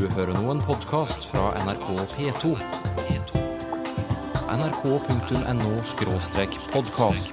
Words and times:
Du 0.00 0.06
hører 0.16 0.32
nå 0.32 0.48
en 0.48 0.62
podkast 0.64 1.26
fra 1.28 1.52
NRK 1.60 1.92
P2. 2.14 2.56
nrk.no-podkast. 4.48 7.28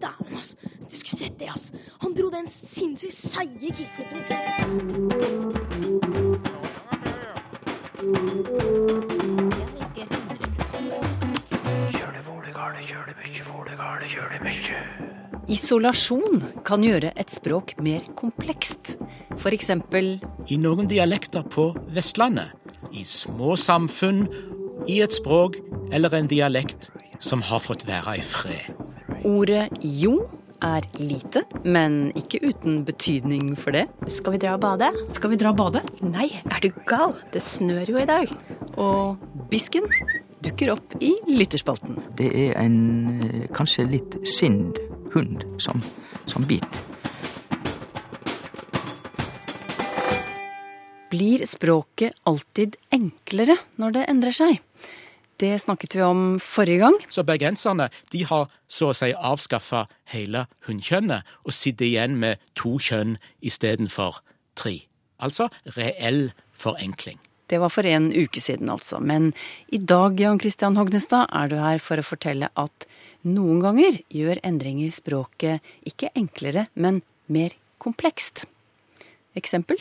Dæven, 0.00 0.32
ass. 0.38 0.56
Du 0.80 0.88
skulle 0.88 1.18
sett 1.18 1.36
det, 1.40 1.48
ass. 1.52 1.72
Han 2.00 2.14
dro 2.16 2.30
den 2.32 2.48
sinnssykt 2.48 3.12
seige 3.12 3.68
kickflipen. 3.68 4.16
ikke 4.16 4.28
sant? 4.32 4.48
Isolasjon 15.48 16.42
kan 16.64 16.82
gjøre 16.84 17.12
et 17.16 17.30
språk 17.32 17.74
mer 17.80 18.00
komplekst. 18.16 18.96
For 19.36 19.50
eksempel 19.52 20.20
I 20.48 20.56
noen 20.56 20.88
dialekter 20.88 21.44
på 21.44 21.70
Vestlandet, 21.92 22.54
i 22.96 23.02
små 23.04 23.52
samfunn, 23.60 24.22
i 24.88 25.02
et 25.04 25.12
språk 25.12 25.58
eller 25.92 26.14
en 26.16 26.28
dialekt 26.30 26.88
som 27.20 27.42
har 27.44 27.60
fått 27.60 27.84
være 27.88 28.16
i 28.16 28.24
fred. 28.24 28.70
ordet 29.28 29.66
jo 29.82 30.28
er 30.64 30.86
lite, 30.96 31.42
men 31.64 32.12
ikke 32.16 32.40
uten 32.42 32.84
betydning 32.86 33.52
for 33.58 33.76
det. 33.76 33.84
Skal 34.08 34.32
vi 34.34 34.40
dra 34.42 34.54
og 34.56 34.62
bade? 34.62 34.88
Skal 35.12 35.30
vi 35.34 35.36
dra 35.36 35.52
og 35.52 35.58
bade? 35.60 35.82
Nei, 36.00 36.30
er 36.50 36.64
du 36.64 36.70
gal? 36.86 37.14
Det 37.32 37.42
snør 37.42 37.92
jo 37.92 37.98
i 38.00 38.08
dag. 38.08 38.32
Og 38.78 39.18
bisken 39.50 39.84
dukker 40.42 40.72
opp 40.72 40.96
i 41.02 41.12
lytterspalten. 41.28 41.98
Det 42.16 42.30
er 42.32 42.56
en 42.62 43.20
eh, 43.22 43.48
kanskje 43.54 43.84
litt 43.90 44.16
sind 44.24 44.78
hund 45.12 45.44
som, 45.60 45.82
som 46.26 46.46
biter. 46.48 46.97
Blir 51.08 51.46
språket 51.48 52.12
alltid 52.28 52.76
enklere 52.92 53.56
når 53.80 53.94
det 53.96 54.08
endrer 54.12 54.34
seg? 54.36 54.58
Det 55.40 55.54
snakket 55.62 55.94
vi 55.96 56.02
om 56.04 56.22
forrige 56.42 56.82
gang. 56.82 56.96
Så 57.08 57.22
bergenserne 57.24 57.86
de 58.12 58.24
har 58.28 58.50
så 58.68 58.90
å 58.90 58.96
si 58.96 59.08
avskaffa 59.14 59.86
hele 60.12 60.44
hunnkjønnet 60.66 61.24
og 61.46 61.54
sitter 61.56 61.86
igjen 61.86 62.18
med 62.20 62.42
to 62.58 62.74
kjønn 62.82 63.16
istedenfor 63.40 64.20
tre. 64.58 64.82
Altså 65.16 65.48
reell 65.78 66.32
forenkling. 66.52 67.16
Det 67.48 67.56
var 67.62 67.72
for 67.72 67.88
en 67.88 68.10
uke 68.12 68.42
siden, 68.44 68.68
altså. 68.68 68.98
Men 69.00 69.30
i 69.72 69.78
dag, 69.80 70.18
Jan 70.20 70.40
Christian 70.42 70.76
Hognestad, 70.76 71.30
er 71.32 71.48
du 71.48 71.56
her 71.56 71.80
for 71.80 71.96
å 71.96 72.04
fortelle 72.04 72.50
at 72.52 72.88
noen 73.24 73.62
ganger 73.64 74.02
gjør 74.12 74.42
endringer 74.44 74.92
språket 74.92 75.64
ikke 75.88 76.12
enklere, 76.18 76.66
men 76.76 77.00
mer 77.32 77.56
komplekst. 77.80 78.44
Eksempel? 79.38 79.80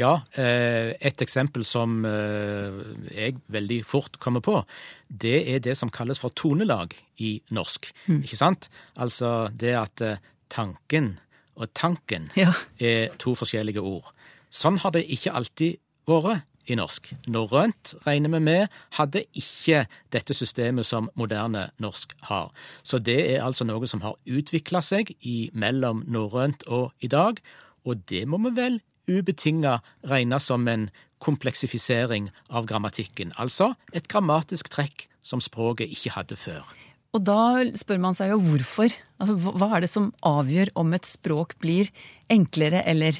Ja, 0.00 0.22
eh, 0.40 0.94
et 1.04 1.20
eksempel 1.20 1.64
som 1.68 2.04
eh, 2.08 2.78
jeg 3.12 3.36
veldig 3.52 3.80
fort 3.84 4.16
kommer 4.22 4.40
på, 4.44 4.62
det 5.08 5.34
er 5.54 5.60
det 5.64 5.74
som 5.76 5.90
kalles 5.92 6.20
for 6.22 6.32
tonelag 6.38 6.94
i 7.20 7.34
norsk. 7.52 7.90
Ikke 8.08 8.38
sant? 8.40 8.70
Altså 8.96 9.50
det 9.52 9.74
at 9.76 10.00
eh, 10.06 10.22
tanken 10.52 11.18
og 11.56 11.68
tanken 11.76 12.30
Ja. 12.36 12.52
er 12.80 13.12
to 13.20 13.34
forskjellige 13.36 13.80
ord. 13.84 14.08
Sånn 14.52 14.78
har 14.80 14.92
det 14.96 15.04
ikke 15.12 15.34
alltid 15.36 15.76
vært 16.08 16.42
i 16.70 16.76
norsk. 16.78 17.08
Norrønt, 17.26 17.94
regner 18.06 18.30
vi 18.36 18.38
med, 18.40 18.68
hadde 18.96 19.24
ikke 19.34 19.84
dette 20.14 20.34
systemet 20.34 20.86
som 20.86 21.08
moderne 21.18 21.66
norsk 21.82 22.14
har. 22.28 22.52
Så 22.86 23.00
det 23.02 23.18
er 23.34 23.42
altså 23.44 23.66
noe 23.66 23.86
som 23.90 24.00
har 24.04 24.14
utvikla 24.24 24.80
seg 24.82 25.10
i 25.26 25.50
mellom 25.52 26.04
norrønt 26.06 26.62
og 26.68 26.92
i 27.02 27.10
dag, 27.10 27.42
og 27.84 28.04
det 28.08 28.24
må 28.30 28.38
vi 28.46 28.54
vel 28.56 28.80
ubetinga 29.10 29.80
regne 30.10 30.38
som 30.42 30.68
en 30.68 30.90
kompleksifisering 31.22 32.30
av 32.50 32.66
grammatikken. 32.66 33.32
Altså 33.38 33.72
et 33.94 34.08
grammatisk 34.10 34.72
trekk 34.72 35.06
som 35.22 35.42
språket 35.42 35.92
ikke 35.94 36.16
hadde 36.16 36.38
før. 36.38 36.66
Og 37.12 37.20
da 37.28 37.62
spør 37.76 38.00
man 38.00 38.16
seg 38.16 38.32
jo 38.32 38.40
hvorfor. 38.40 38.94
Altså, 39.20 39.36
hva 39.36 39.68
er 39.76 39.84
det 39.84 39.92
som 39.92 40.12
avgjør 40.26 40.72
om 40.80 40.94
et 40.96 41.08
språk 41.08 41.58
blir 41.62 41.90
enklere 42.32 42.80
eller 42.88 43.18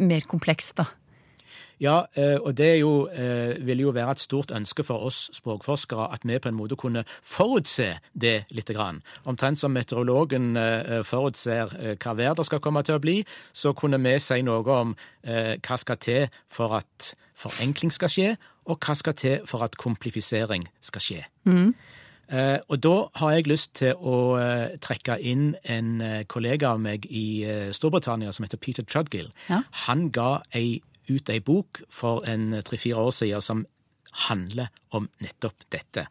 mer 0.00 0.24
komplekst, 0.28 0.78
da? 0.80 0.88
Ja, 1.80 2.06
eh, 2.16 2.38
og 2.40 2.56
det 2.56 2.80
jo, 2.80 3.06
eh, 3.12 3.66
vil 3.66 3.80
jo 3.80 3.90
være 3.92 4.10
et 4.10 4.20
stort 4.20 4.50
ønske 4.50 4.84
for 4.84 5.04
oss 5.04 5.30
språkforskere 5.36 6.08
at 6.12 6.24
vi 6.24 6.38
på 6.38 6.48
en 6.48 6.56
måte 6.56 6.76
kunne 6.76 7.04
forutse 7.22 7.98
det 8.14 8.44
lite 8.50 8.74
grann. 8.74 9.02
Omtrent 9.24 9.60
som 9.60 9.70
meteorologen 9.76 10.56
eh, 10.56 11.02
forutser 11.04 11.96
hva 12.00 12.14
vær 12.16 12.34
det 12.34 12.46
skal 12.46 12.60
komme 12.64 12.82
til 12.82 12.96
å 12.96 13.02
bli, 13.02 13.18
så 13.52 13.74
kunne 13.76 14.00
vi 14.00 14.16
si 14.20 14.40
noe 14.42 14.64
om 14.80 14.96
hva 15.26 15.76
skal 15.76 15.98
til 16.00 16.28
for 16.48 16.72
at 16.78 17.12
forenkling 17.36 17.92
skal 17.92 18.08
skje, 18.08 18.32
og 18.66 18.80
hva 18.80 18.94
skal 18.96 19.14
til 19.14 19.46
for 19.46 19.62
at 19.66 19.76
komplifisering 19.76 20.64
skal 20.80 21.02
skje. 21.02 21.22
Eh, 22.26 22.58
og 22.68 22.80
da 22.82 22.94
har 23.20 23.36
jeg 23.36 23.46
lyst 23.46 23.74
til 23.82 23.94
å 23.94 24.38
trekke 24.82 25.18
inn 25.20 25.54
en 25.64 26.24
kollega 26.26 26.72
av 26.72 26.80
meg 26.80 27.06
i 27.10 27.44
Storbritannia 27.76 28.32
som 28.32 28.46
heter 28.46 28.58
Peter 28.58 28.86
Trudgill. 28.86 29.30
Ja. 29.50 29.62
Han 29.86 30.08
ga 30.10 30.40
ei, 30.54 30.80
ut 31.10 31.30
ei 31.30 31.40
bok 31.40 31.82
for 31.92 32.26
en 32.28 32.62
tre-fire 32.66 32.96
år 32.96 33.14
siden 33.14 33.42
som 33.42 33.64
handler 34.26 34.70
om 34.90 35.08
nettopp 35.22 35.66
dette. 35.72 36.06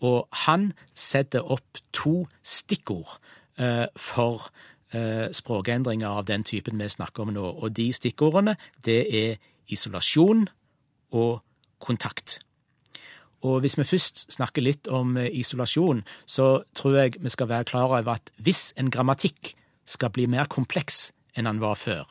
Og 0.00 0.28
han 0.46 0.72
setter 0.96 1.44
opp 1.44 1.80
to 1.92 2.24
stikkord 2.42 3.18
eh, 3.60 3.86
for 3.96 4.48
eh, 4.94 5.28
språkendringer 5.36 6.08
av 6.08 6.28
den 6.30 6.44
typen 6.44 6.80
vi 6.80 6.88
snakker 6.88 7.26
om 7.26 7.34
nå. 7.36 7.46
Og 7.60 7.74
de 7.76 7.90
stikkordene, 7.92 8.56
det 8.84 9.00
er 9.08 9.40
isolasjon 9.68 10.46
og 11.16 11.42
kontakt. 11.80 12.40
Og 13.40 13.62
hvis 13.64 13.78
vi 13.78 13.88
først 13.88 14.26
snakker 14.34 14.64
litt 14.64 14.88
om 14.88 15.16
eh, 15.20 15.30
isolasjon, 15.40 16.04
så 16.26 16.62
tror 16.76 16.98
jeg 16.98 17.20
vi 17.20 17.32
skal 17.32 17.48
være 17.52 17.68
klar 17.72 17.92
over 17.92 18.16
at 18.16 18.32
hvis 18.40 18.70
en 18.80 18.92
grammatikk 18.92 19.54
skal 19.88 20.12
bli 20.14 20.28
mer 20.30 20.48
kompleks 20.48 21.10
enn 21.36 21.48
den 21.48 21.60
var 21.62 21.78
før, 21.78 22.04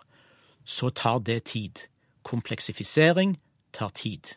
så 0.65 0.89
tar 0.89 1.21
det 1.25 1.43
tid. 1.53 1.87
Kompleksifisering 2.29 3.35
tar 3.75 3.91
tid. 3.97 4.35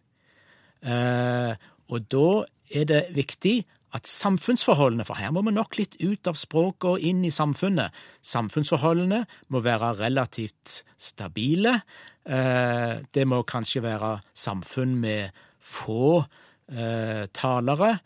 Eh, 0.82 1.54
og 1.92 2.08
da 2.12 2.28
er 2.72 2.88
det 2.88 3.02
viktig 3.14 3.60
at 3.92 4.08
samfunnsforholdene, 4.08 5.04
for 5.04 5.20
her 5.20 5.32
må 5.34 5.42
vi 5.44 5.52
nok 5.52 5.76
litt 5.76 5.98
ut 6.00 6.28
av 6.30 6.38
språket 6.40 6.88
og 6.94 7.04
inn 7.04 7.20
i 7.28 7.32
samfunnet, 7.34 7.92
samfunnsforholdene 8.24 9.20
må 9.52 9.60
være 9.64 9.92
relativt 10.00 10.80
stabile. 10.96 11.76
Eh, 12.24 13.02
det 13.12 13.26
må 13.28 13.42
kanskje 13.44 13.84
være 13.84 14.16
samfunn 14.32 14.96
med 15.02 15.44
få 15.60 16.22
eh, 16.72 17.28
talere, 17.36 17.98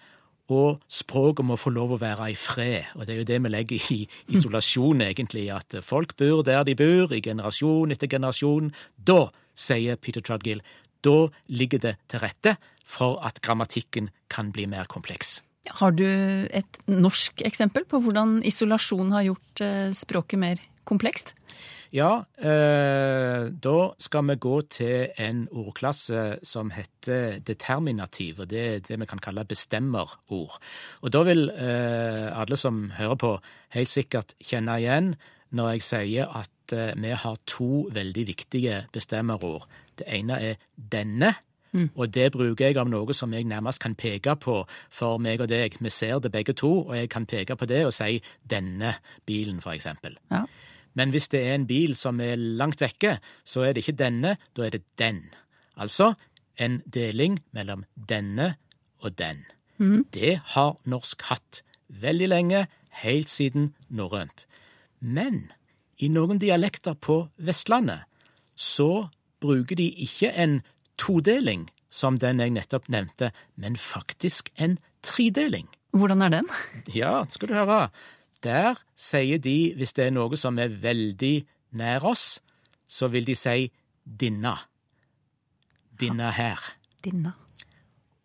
og 0.47 0.83
språket 0.91 1.47
må 1.47 1.57
få 1.59 1.73
lov 1.75 1.97
å 1.97 1.99
være 1.99 2.29
i 2.31 2.37
fred. 2.39 2.93
Og 2.95 3.07
det 3.07 3.15
er 3.15 3.23
jo 3.23 3.31
det 3.31 3.41
vi 3.43 3.51
legger 3.51 3.89
i 3.95 4.01
isolasjon, 4.35 5.07
egentlig, 5.07 5.49
at 5.55 5.79
folk 5.87 6.17
bor 6.19 6.43
der 6.47 6.67
de 6.67 6.77
bor, 6.79 7.15
i 7.15 7.23
generasjon 7.23 7.95
etter 7.95 8.11
generasjon. 8.11 8.73
Da, 8.97 9.27
sier 9.57 9.97
Peter 9.97 10.25
Trudgill, 10.25 10.63
da 11.05 11.27
ligger 11.49 11.83
det 11.83 11.97
til 12.11 12.23
rette 12.23 12.57
for 12.87 13.21
at 13.27 13.41
grammatikken 13.45 14.11
kan 14.33 14.53
bli 14.55 14.69
mer 14.71 14.89
kompleks. 14.91 15.41
Har 15.81 15.97
du 15.99 16.07
et 16.07 16.79
norsk 16.87 17.43
eksempel 17.47 17.87
på 17.89 17.99
hvordan 18.05 18.39
isolasjon 18.47 19.11
har 19.17 19.27
gjort 19.27 19.63
eh, 19.65 19.91
språket 19.97 20.39
mer 20.39 20.63
komplekst? 20.87 21.35
Ja, 21.95 22.27
eh, 22.39 23.47
da 23.51 23.77
skal 24.03 24.27
vi 24.31 24.37
gå 24.43 24.57
til 24.71 25.13
en 25.23 25.45
ordklasse 25.55 26.39
som 26.47 26.73
heter 26.75 27.39
determinativ, 27.47 28.43
og 28.43 28.51
det 28.51 28.65
er 28.67 28.83
det 28.87 28.99
vi 29.01 29.09
kan 29.09 29.23
kalle 29.23 29.47
bestemmerord. 29.47 30.59
Og 31.03 31.15
da 31.15 31.23
vil 31.27 31.49
eh, 31.51 32.27
alle 32.31 32.59
som 32.59 32.91
hører 32.99 33.19
på, 33.23 33.33
helt 33.79 33.93
sikkert 33.93 34.35
kjenne 34.43 34.79
igjen 34.83 35.15
når 35.55 35.77
jeg 35.77 35.87
sier 35.87 36.31
at 36.35 36.51
eh, 36.73 36.95
vi 36.97 37.13
har 37.15 37.37
to 37.47 37.89
veldig 37.93 38.27
viktige 38.27 38.87
bestemmerord. 38.93 39.67
Det 39.99 40.07
ene 40.09 40.41
er 40.41 40.55
denne, 40.77 41.35
og 41.95 42.15
det 42.15 42.31
bruker 42.33 42.67
jeg 42.71 42.79
av 42.81 42.89
noe 42.89 43.15
som 43.15 43.33
jeg 43.35 43.45
nærmest 43.45 43.83
kan 43.83 43.95
peke 43.99 44.37
på 44.41 44.63
for 44.91 45.19
meg 45.19 45.43
og 45.45 45.51
deg. 45.51 45.77
Vi 45.81 45.91
ser 45.91 46.21
det 46.25 46.33
begge 46.33 46.55
to, 46.57 46.89
og 46.89 46.97
jeg 46.97 47.11
kan 47.13 47.27
peke 47.27 47.57
på 47.57 47.67
det 47.67 47.85
og 47.87 47.93
si 47.93 48.23
'denne 48.49 48.95
bilen', 49.27 49.61
for 49.61 49.71
eksempel. 49.71 50.17
Ja. 50.31 50.45
Men 50.95 51.11
hvis 51.11 51.29
det 51.29 51.43
er 51.47 51.55
en 51.55 51.67
bil 51.67 51.95
som 51.95 52.21
er 52.21 52.37
langt 52.37 52.81
vekke, 52.81 53.19
så 53.45 53.61
er 53.61 53.73
det 53.73 53.85
ikke 53.85 54.05
denne, 54.05 54.37
da 54.57 54.63
er 54.63 54.71
det 54.71 54.83
den. 54.99 55.35
Altså 55.77 56.15
en 56.59 56.83
deling 56.95 57.39
mellom 57.53 57.85
denne 58.09 58.55
og 58.99 59.19
den. 59.19 59.45
Det 60.15 60.41
har 60.45 60.77
norsk 60.85 61.23
hatt 61.23 61.63
veldig 61.89 62.29
lenge, 62.29 62.67
helt 62.91 63.29
siden 63.29 63.75
norrønt. 63.89 64.47
Men 65.01 65.53
i 65.99 66.11
noen 66.13 66.41
dialekter 66.43 66.97
på 67.01 67.27
Vestlandet 67.37 68.05
så 68.57 69.09
bruker 69.41 69.77
de 69.77 69.89
ikke 70.03 70.33
en 70.33 70.61
todeling, 71.01 71.69
som 71.93 72.17
den 72.21 72.41
jeg 72.41 72.53
nettopp 72.53 72.89
nevnte, 72.93 73.31
men 73.55 73.77
faktisk 73.81 74.51
en 74.57 74.79
tredeling. 75.05 75.69
Hvordan 75.97 76.25
er 76.25 76.33
den? 76.39 76.49
Ja, 76.93 77.25
skal 77.29 77.53
du 77.53 77.57
høre. 77.57 77.89
Der 78.45 78.81
sier 78.97 79.41
de, 79.41 79.73
hvis 79.77 79.95
det 79.97 80.09
er 80.09 80.17
noe 80.17 80.37
som 80.41 80.59
er 80.61 80.73
veldig 80.73 81.47
nær 81.77 82.05
oss, 82.05 82.41
så 82.89 83.09
vil 83.13 83.27
de 83.29 83.37
si 83.37 83.71
dinna. 84.05 84.57
dinna 86.01 86.31
her. 86.31 86.61
Dinna. 87.05 87.33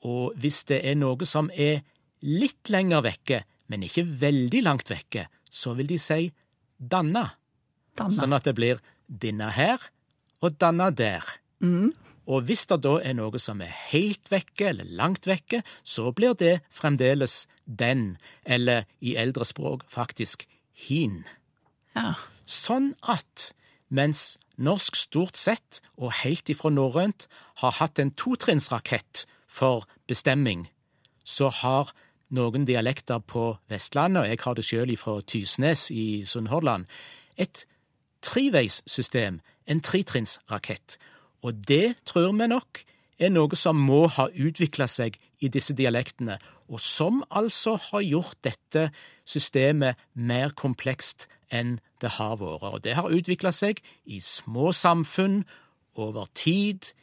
Og 0.03 0.35
hvis 0.35 0.63
det 0.67 0.81
er 0.83 0.97
noe 0.99 1.25
som 1.25 1.49
er 1.55 1.83
litt 2.21 2.69
lenger 2.69 3.03
vekke, 3.05 3.43
men 3.71 3.85
ikke 3.87 4.03
veldig 4.03 4.63
langt 4.65 4.91
vekke, 4.91 5.27
så 5.47 5.73
vil 5.77 5.87
de 5.87 5.99
si 6.01 6.31
danna. 6.77 7.29
Danna. 7.97 8.17
Sånn 8.17 8.35
at 8.37 8.47
det 8.47 8.55
blir 8.57 8.81
denne 9.07 9.49
her 9.55 9.81
og 10.41 10.57
danna 10.61 10.89
der. 10.89 11.25
Og 12.31 12.45
hvis 12.47 12.65
det 12.69 12.79
da 12.85 12.95
er 13.03 13.15
noe 13.17 13.39
som 13.41 13.61
er 13.61 13.73
helt 13.91 14.29
vekke 14.31 14.71
eller 14.71 14.89
langt 14.97 15.27
vekke, 15.27 15.61
så 15.83 16.11
blir 16.15 16.35
det 16.37 16.61
fremdeles 16.73 17.45
den, 17.65 18.17
eller 18.45 18.85
i 19.01 19.15
eldre 19.19 19.45
språk 19.45 19.83
faktisk 19.89 20.47
hin. 20.73 21.23
Ja. 21.95 22.15
Sånn 22.45 22.93
at 23.01 23.51
mens 23.91 24.37
norsk 24.61 24.95
stort 24.95 25.39
sett, 25.39 25.81
og 25.97 26.13
helt 26.21 26.49
ifra 26.49 26.71
norrønt, 26.71 27.27
har 27.61 27.77
hatt 27.79 27.99
en 27.99 28.13
totrinnsrakett 28.15 29.25
for 29.47 29.87
bestemming, 30.07 30.69
så 31.23 31.51
har 31.61 31.91
noen 32.31 32.65
dialekter 32.65 33.19
på 33.19 33.57
Vestlandet, 33.71 34.23
og 34.23 34.29
jeg 34.29 34.41
har 34.45 34.55
det 34.55 34.65
sjøl 34.65 34.93
fra 34.99 35.17
Tysnes 35.27 35.89
i 35.91 36.23
Sunnhordland, 36.27 36.87
et 37.35 37.65
treveissystem, 38.25 39.41
en 39.67 39.81
tretrinnsrakett. 39.81 40.97
Og 41.41 41.61
det 41.67 41.95
tror 42.05 42.31
vi 42.37 42.47
nok 42.51 42.83
er 43.21 43.31
noe 43.33 43.57
som 43.57 43.77
må 43.77 44.05
ha 44.15 44.27
utvikla 44.29 44.87
seg 44.89 45.17
i 45.41 45.49
disse 45.51 45.73
dialektene, 45.77 46.37
og 46.71 46.81
som 46.81 47.21
altså 47.29 47.75
har 47.89 48.05
gjort 48.05 48.37
dette 48.45 48.89
systemet 49.27 49.99
mer 50.13 50.53
komplekst 50.57 51.27
enn 51.51 51.79
det 52.01 52.15
har 52.17 52.37
vært. 52.39 52.69
Og 52.71 52.79
det 52.85 52.95
har 52.97 53.11
utvikla 53.11 53.51
seg 53.53 53.81
i 54.05 54.21
små 54.23 54.71
samfunn, 54.75 55.43
over 55.99 56.29
tid, 56.39 56.93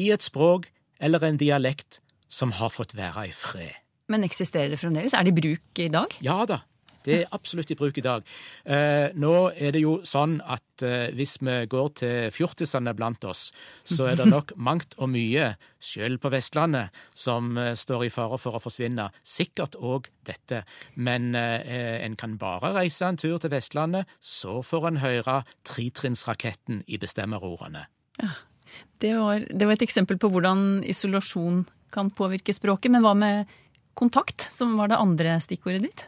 i 0.00 0.08
et 0.14 0.24
språk 0.24 0.70
eller 1.04 1.20
en 1.26 1.36
dialekt 1.36 1.98
som 2.32 2.54
har 2.56 2.72
fått 2.72 2.94
være 2.96 3.26
i 3.28 3.34
fred. 3.34 3.76
Men 4.08 4.24
eksisterer 4.24 4.72
det 4.72 4.78
fremdeles? 4.80 5.12
Er 5.12 5.26
det 5.26 5.34
i 5.34 5.40
bruk 5.40 5.82
i 5.84 5.90
dag? 5.92 6.14
Ja 6.24 6.38
da, 6.48 6.62
det 7.06 7.14
er 7.22 7.34
absolutt 7.34 7.70
i 7.72 7.76
bruk 7.78 7.98
i 8.00 8.04
dag. 8.04 8.26
Eh, 8.64 9.14
nå 9.18 9.34
er 9.54 9.74
det 9.74 9.82
jo 9.82 9.98
sånn 10.06 10.38
at 10.42 10.84
eh, 10.86 11.10
hvis 11.16 11.38
vi 11.44 11.56
går 11.70 11.88
til 12.00 12.32
fjortisene 12.34 12.94
blant 12.96 13.24
oss, 13.28 13.48
så 13.88 14.10
er 14.10 14.18
det 14.18 14.28
nok 14.34 14.54
mangt 14.56 14.96
og 14.98 15.12
mye, 15.14 15.52
sjøl 15.78 16.18
på 16.18 16.32
Vestlandet, 16.34 16.94
som 17.14 17.56
eh, 17.58 17.74
står 17.78 18.08
i 18.08 18.12
fare 18.12 18.40
for 18.40 18.58
å 18.58 18.62
forsvinne. 18.62 19.08
Sikkert 19.22 19.78
òg 19.78 20.10
dette. 20.28 20.64
Men 20.96 21.32
eh, 21.38 22.02
en 22.02 22.18
kan 22.18 22.36
bare 22.40 22.74
reise 22.76 23.06
en 23.06 23.20
tur 23.20 23.38
til 23.38 23.54
Vestlandet, 23.54 24.10
så 24.20 24.60
får 24.66 24.90
en 24.90 25.02
høre 25.04 25.40
tretrinnsraketten 25.68 26.82
i 26.86 27.00
bestemmerordene. 27.00 27.86
Det 29.00 29.14
var, 29.14 29.46
det 29.46 29.64
var 29.64 29.78
et 29.78 29.86
eksempel 29.86 30.18
på 30.20 30.30
hvordan 30.32 30.82
isolasjon 30.88 31.64
kan 31.94 32.10
påvirke 32.12 32.52
språket. 32.52 32.92
Men 32.92 33.04
hva 33.06 33.14
med 33.16 33.58
kontakt, 33.98 34.48
som 34.54 34.76
var 34.78 34.92
det 34.92 35.00
andre 35.00 35.38
stikkordet 35.42 35.86
ditt? 35.86 36.04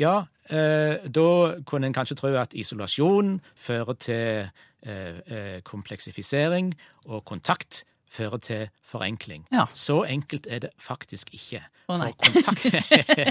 Ja, 0.00 0.26
eh, 0.48 1.04
da 1.06 1.28
kunne 1.68 1.88
en 1.90 1.96
kanskje 1.96 2.18
tro 2.18 2.32
at 2.40 2.54
isolasjon 2.54 3.40
fører 3.56 3.98
til 4.00 4.50
eh, 4.82 5.18
eh, 5.26 5.58
kompleksifisering, 5.66 6.72
og 7.06 7.24
kontakt 7.28 7.84
fører 8.12 8.40
til 8.44 8.68
forenkling. 8.84 9.46
Ja. 9.52 9.66
Så 9.72 10.02
enkelt 10.04 10.46
er 10.50 10.66
det 10.66 10.72
faktisk 10.80 11.32
ikke. 11.32 11.62
Å, 11.88 11.96
nei. 12.00 12.10
For 12.12 12.36
kontakt 12.36 12.66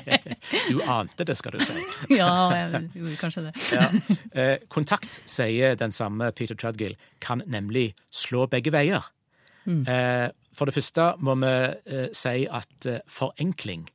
Du 0.72 0.82
ante 0.90 1.26
det, 1.28 1.38
skal 1.38 1.56
du 1.56 1.62
si. 1.62 1.86
Ja, 2.20 2.50
jeg 2.56 2.90
gjorde 2.98 3.18
kanskje 3.22 3.46
det. 3.48 3.54
Ja. 3.78 3.88
Eh, 4.34 4.56
kontakt, 4.74 5.22
sier 5.30 5.78
den 5.78 5.94
samme 5.96 6.32
Peter 6.36 6.58
Trudgill, 6.58 6.98
kan 7.22 7.46
nemlig 7.46 7.92
slå 8.10 8.48
begge 8.52 8.74
veier. 8.74 9.06
Eh, 9.70 10.30
for 10.58 10.66
det 10.66 10.76
første 10.76 11.12
må 11.22 11.36
vi 11.42 11.52
eh, 11.94 12.08
si 12.18 12.46
at 12.50 12.88
eh, 12.90 13.04
forenkling, 13.10 13.86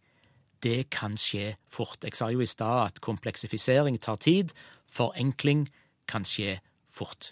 det 0.67 0.91
kan 0.91 1.15
skje 1.21 1.55
fort. 1.71 2.03
Jeg 2.03 2.17
sa 2.19 2.31
jo 2.35 2.43
i 2.43 2.51
stad 2.51 2.91
at 2.91 3.01
kompleksifisering 3.05 4.01
tar 4.03 4.19
tid. 4.23 4.51
Forenkling 4.91 5.69
kan 6.11 6.27
skje 6.27 6.59
fort. 6.91 7.31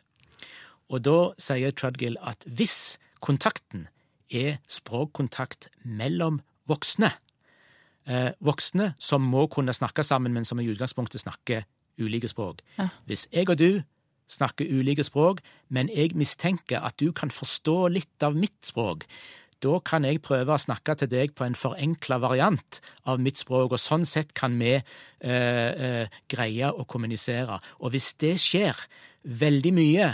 Og 0.93 1.03
da 1.03 1.19
sier 1.41 1.75
Trudgill 1.75 2.19
at 2.23 2.45
hvis 2.47 2.97
kontakten 3.25 3.89
er 4.31 4.59
språkkontakt 4.71 5.69
mellom 5.85 6.43
voksne, 6.69 7.11
eh, 8.07 8.31
voksne 8.41 8.93
som 8.99 9.23
må 9.23 9.47
kunne 9.47 9.75
snakke 9.75 10.05
sammen, 10.05 10.33
men 10.33 10.45
som 10.45 10.61
i 10.61 10.69
utgangspunktet 10.69 11.25
snakker 11.25 11.65
ulike 11.99 12.29
språk. 12.29 12.61
Ja. 12.79 12.89
Hvis 13.07 13.27
jeg 13.33 13.49
og 13.49 13.59
du 13.59 13.83
snakker 14.29 14.69
ulike 14.69 15.05
språk, 15.05 15.41
men 15.69 15.89
jeg 15.89 16.15
mistenker 16.17 16.81
at 16.81 16.97
du 17.01 17.13
kan 17.13 17.31
forstå 17.31 17.89
litt 17.93 18.23
av 18.23 18.37
mitt 18.37 18.67
språk, 18.67 19.05
da 19.65 19.79
kan 19.85 20.05
jeg 20.07 20.23
prøve 20.25 20.55
å 20.55 20.61
snakke 20.61 20.97
til 21.01 21.11
deg 21.13 21.35
på 21.37 21.47
en 21.47 21.57
forenkla 21.59 22.21
variant 22.23 22.81
av 23.09 23.23
mitt 23.23 23.41
språk, 23.41 23.73
og 23.73 23.81
sånn 23.81 24.05
sett 24.09 24.35
kan 24.37 24.59
vi 24.61 24.75
eh, 24.77 24.85
eh, 25.25 26.21
greie 26.31 26.71
å 26.71 26.87
kommunisere. 26.89 27.61
Og 27.81 27.95
hvis 27.95 28.13
det 28.21 28.37
skjer 28.43 28.87
veldig 29.25 29.75
mye 29.77 30.13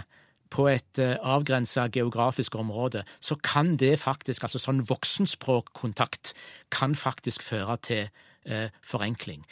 på 0.51 0.67
et 0.71 1.03
eh, 1.03 1.17
avgrensa 1.19 1.89
geografisk 1.95 2.59
område, 2.59 3.05
så 3.23 3.39
kan 3.43 3.77
det 3.81 3.97
faktisk, 4.03 4.47
altså 4.47 4.63
sånn 4.63 4.85
voksenspråkkontakt, 4.91 6.35
kan 6.75 6.97
faktisk 6.99 7.45
føre 7.47 7.79
til 7.87 8.27
eh, 8.45 8.69
forenkling. 8.83 9.43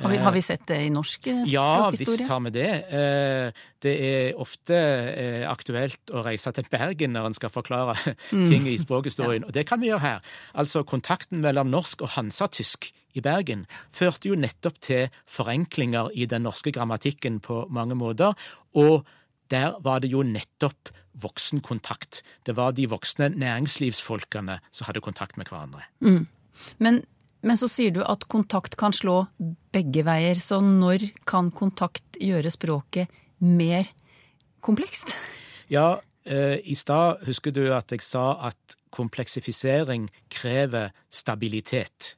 Har 0.00 0.10
vi, 0.12 0.16
har 0.16 0.32
vi 0.32 0.42
sett 0.42 0.66
det 0.66 0.78
i 0.86 0.90
norsk 0.94 1.20
språkhistorie? 1.20 1.52
Ja, 1.52 1.90
visst 1.90 2.26
har 2.28 2.40
vi 2.46 2.50
det. 2.54 2.70
Eh, 2.92 3.64
Det 3.78 3.92
er 4.02 4.38
ofte 4.42 4.74
eh, 4.74 5.44
aktuelt 5.50 6.10
å 6.10 6.24
reise 6.26 6.50
til 6.52 6.66
Bergen 6.70 7.12
når 7.14 7.26
en 7.28 7.34
skal 7.36 7.50
forklare 7.54 7.94
ting 8.50 8.66
i 8.66 8.78
språkhistorien, 8.82 9.44
og 9.46 9.52
det 9.54 9.66
kan 9.68 9.80
vi 9.80 9.92
gjøre 9.92 10.02
her. 10.02 10.20
Altså, 10.54 10.82
kontakten 10.82 11.40
mellom 11.44 11.70
norsk 11.70 12.02
og 12.02 12.08
hansatysk 12.16 12.90
i 13.14 13.22
Bergen 13.24 13.66
førte 13.94 14.28
jo 14.28 14.34
nettopp 14.38 14.80
til 14.84 15.08
forenklinger 15.30 16.10
i 16.14 16.26
den 16.26 16.42
norske 16.42 16.72
grammatikken 16.74 17.38
på 17.40 17.66
mange 17.70 17.94
måter, 17.94 18.34
og 18.74 19.06
der 19.50 19.78
var 19.80 20.02
det 20.04 20.10
jo 20.12 20.20
nettopp 20.26 20.90
voksenkontakt. 21.18 22.20
Det 22.46 22.54
var 22.58 22.74
de 22.76 22.84
voksne 22.90 23.30
næringslivsfolkene 23.34 24.58
som 24.70 24.86
hadde 24.86 25.00
kontakt 25.02 25.38
med 25.40 25.48
hverandre. 25.50 25.86
Men, 26.78 27.00
men 27.46 27.58
så 27.58 27.68
sier 27.70 27.94
du 27.94 28.02
at 28.02 28.26
kontakt 28.30 28.76
kan 28.78 28.94
slå 28.94 29.22
begge 29.74 30.02
veier, 30.06 30.38
så 30.42 30.60
når 30.64 31.10
kan 31.28 31.52
kontakt 31.54 32.18
gjøre 32.18 32.50
språket 32.50 33.12
mer 33.44 33.86
komplekst? 34.64 35.14
Ja, 35.70 36.00
eh, 36.24 36.58
i 36.64 36.74
stad 36.74 37.24
husker 37.28 37.54
du 37.54 37.68
at 37.74 37.92
jeg 37.94 38.02
sa 38.02 38.32
at 38.50 38.78
kompleksifisering 38.90 40.08
krever 40.32 40.90
stabilitet. 41.10 42.16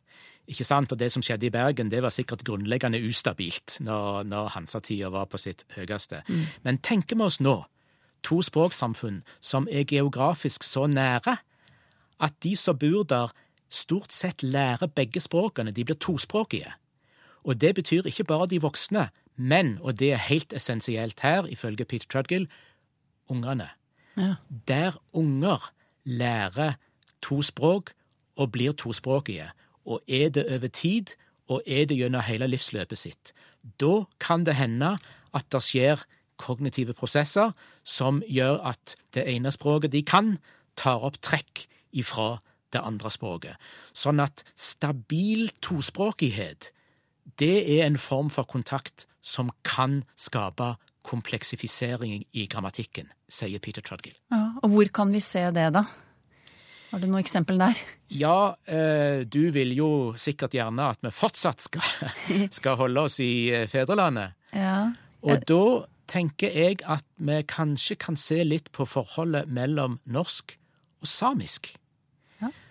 Ikke 0.51 0.65
sant? 0.67 0.93
Og 0.93 0.99
det 0.99 1.11
som 1.13 1.23
skjedde 1.23 1.47
i 1.47 1.53
Bergen, 1.55 1.91
det 1.91 2.01
var 2.03 2.15
sikkert 2.15 2.43
grunnleggende 2.47 2.99
ustabilt 3.07 3.77
når, 3.85 4.25
når 4.27 4.55
Hansatida 4.57 5.11
var 5.13 5.29
på 5.31 5.39
sitt 5.39 5.67
høyeste. 5.77 6.25
Men 6.65 6.81
tenker 6.83 7.19
vi 7.19 7.27
oss 7.29 7.39
nå 7.43 7.61
to 8.27 8.41
språksamfunn 8.45 9.23
som 9.41 9.69
er 9.71 9.87
geografisk 9.89 10.65
så 10.67 10.87
nære 10.91 11.39
at 12.21 12.35
de 12.45 12.57
som 12.59 12.77
bor 12.77 13.07
der, 13.09 13.31
stort 13.71 14.13
sett 14.13 14.43
lærer 14.43 14.87
begge 14.87 15.21
språkene. 15.21 15.71
De 15.71 15.85
blir 15.85 15.99
tospråkige. 15.99 16.73
Og 17.45 17.61
det 17.61 17.75
betyr 17.75 18.09
ikke 18.11 18.25
bare 18.25 18.47
de 18.51 18.61
voksne, 18.61 19.09
men, 19.37 19.79
og 19.81 19.99
det 19.99 20.13
er 20.13 20.27
helt 20.29 20.53
essensielt 20.53 21.21
her, 21.25 21.47
ifølge 21.47 21.85
Peter 21.85 22.07
Trudgill, 22.11 22.49
ungene. 23.29 23.71
Ja. 24.17 24.35
Der 24.69 24.99
unger 25.13 25.73
lærer 26.05 26.73
to 27.23 27.43
språk 27.43 27.93
og 28.37 28.53
blir 28.53 28.73
tospråkige, 28.73 29.49
og 29.85 30.03
er 30.09 30.29
det 30.29 30.47
over 30.53 30.69
tid, 30.69 31.15
og 31.49 31.63
er 31.67 31.87
det 31.87 31.97
gjennom 31.97 32.23
hele 32.23 32.47
livsløpet 32.47 32.99
sitt, 32.99 33.33
da 33.81 34.05
kan 34.21 34.45
det 34.47 34.55
hende 34.55 34.97
at 35.35 35.47
det 35.53 35.63
skjer 35.65 36.05
kognitive 36.41 36.95
prosesser 36.97 37.53
som 37.85 38.23
gjør 38.29 38.61
at 38.73 38.95
det 39.15 39.27
ene 39.29 39.53
språket 39.53 39.93
de 39.93 40.03
kan, 40.07 40.39
tar 40.77 41.03
opp 41.05 41.19
trekk 41.25 41.67
ifra 41.93 42.39
det 42.75 42.83
andre 42.83 43.11
språket. 43.13 43.71
Sånn 43.97 44.23
at 44.23 44.45
stabil 44.59 45.51
tospråkighet, 45.65 46.71
det 47.41 47.57
er 47.79 47.87
en 47.87 47.99
form 48.01 48.31
for 48.33 48.49
kontakt 48.49 49.07
som 49.23 49.51
kan 49.67 50.03
skape 50.19 50.75
kompleksifisering 51.07 52.25
i 52.37 52.47
grammatikken, 52.51 53.09
sier 53.31 53.61
Peter 53.63 53.85
Trudgill. 53.85 54.17
Ja, 54.33 54.53
og 54.61 54.75
hvor 54.75 54.93
kan 54.95 55.13
vi 55.15 55.23
se 55.25 55.47
det, 55.55 55.71
da? 55.77 55.87
Har 56.91 56.99
du 56.99 57.07
noe 57.07 57.23
eksempel 57.23 57.61
der? 57.61 57.79
Ja, 58.11 58.57
eh, 58.67 59.23
du 59.23 59.53
vil 59.55 59.77
jo 59.77 59.91
sikkert 60.19 60.57
gjerne 60.57 60.89
at 60.91 60.99
vi 61.05 61.13
fortsatt 61.15 61.63
skal, 61.63 61.87
skal 62.59 62.79
holde 62.81 63.07
oss 63.07 63.21
i 63.23 63.49
eh, 63.55 63.69
fedrelandet. 63.71 64.35
Ja. 64.57 64.91
Og 65.23 65.45
da 65.47 65.63
tenker 66.11 66.51
jeg 66.51 66.81
at 66.91 67.07
vi 67.23 67.39
kanskje 67.47 67.95
kan 68.03 68.19
se 68.19 68.43
litt 68.43 68.73
på 68.75 68.89
forholdet 68.89 69.51
mellom 69.53 70.01
norsk 70.11 70.57
og 71.01 71.09
samisk. 71.09 71.71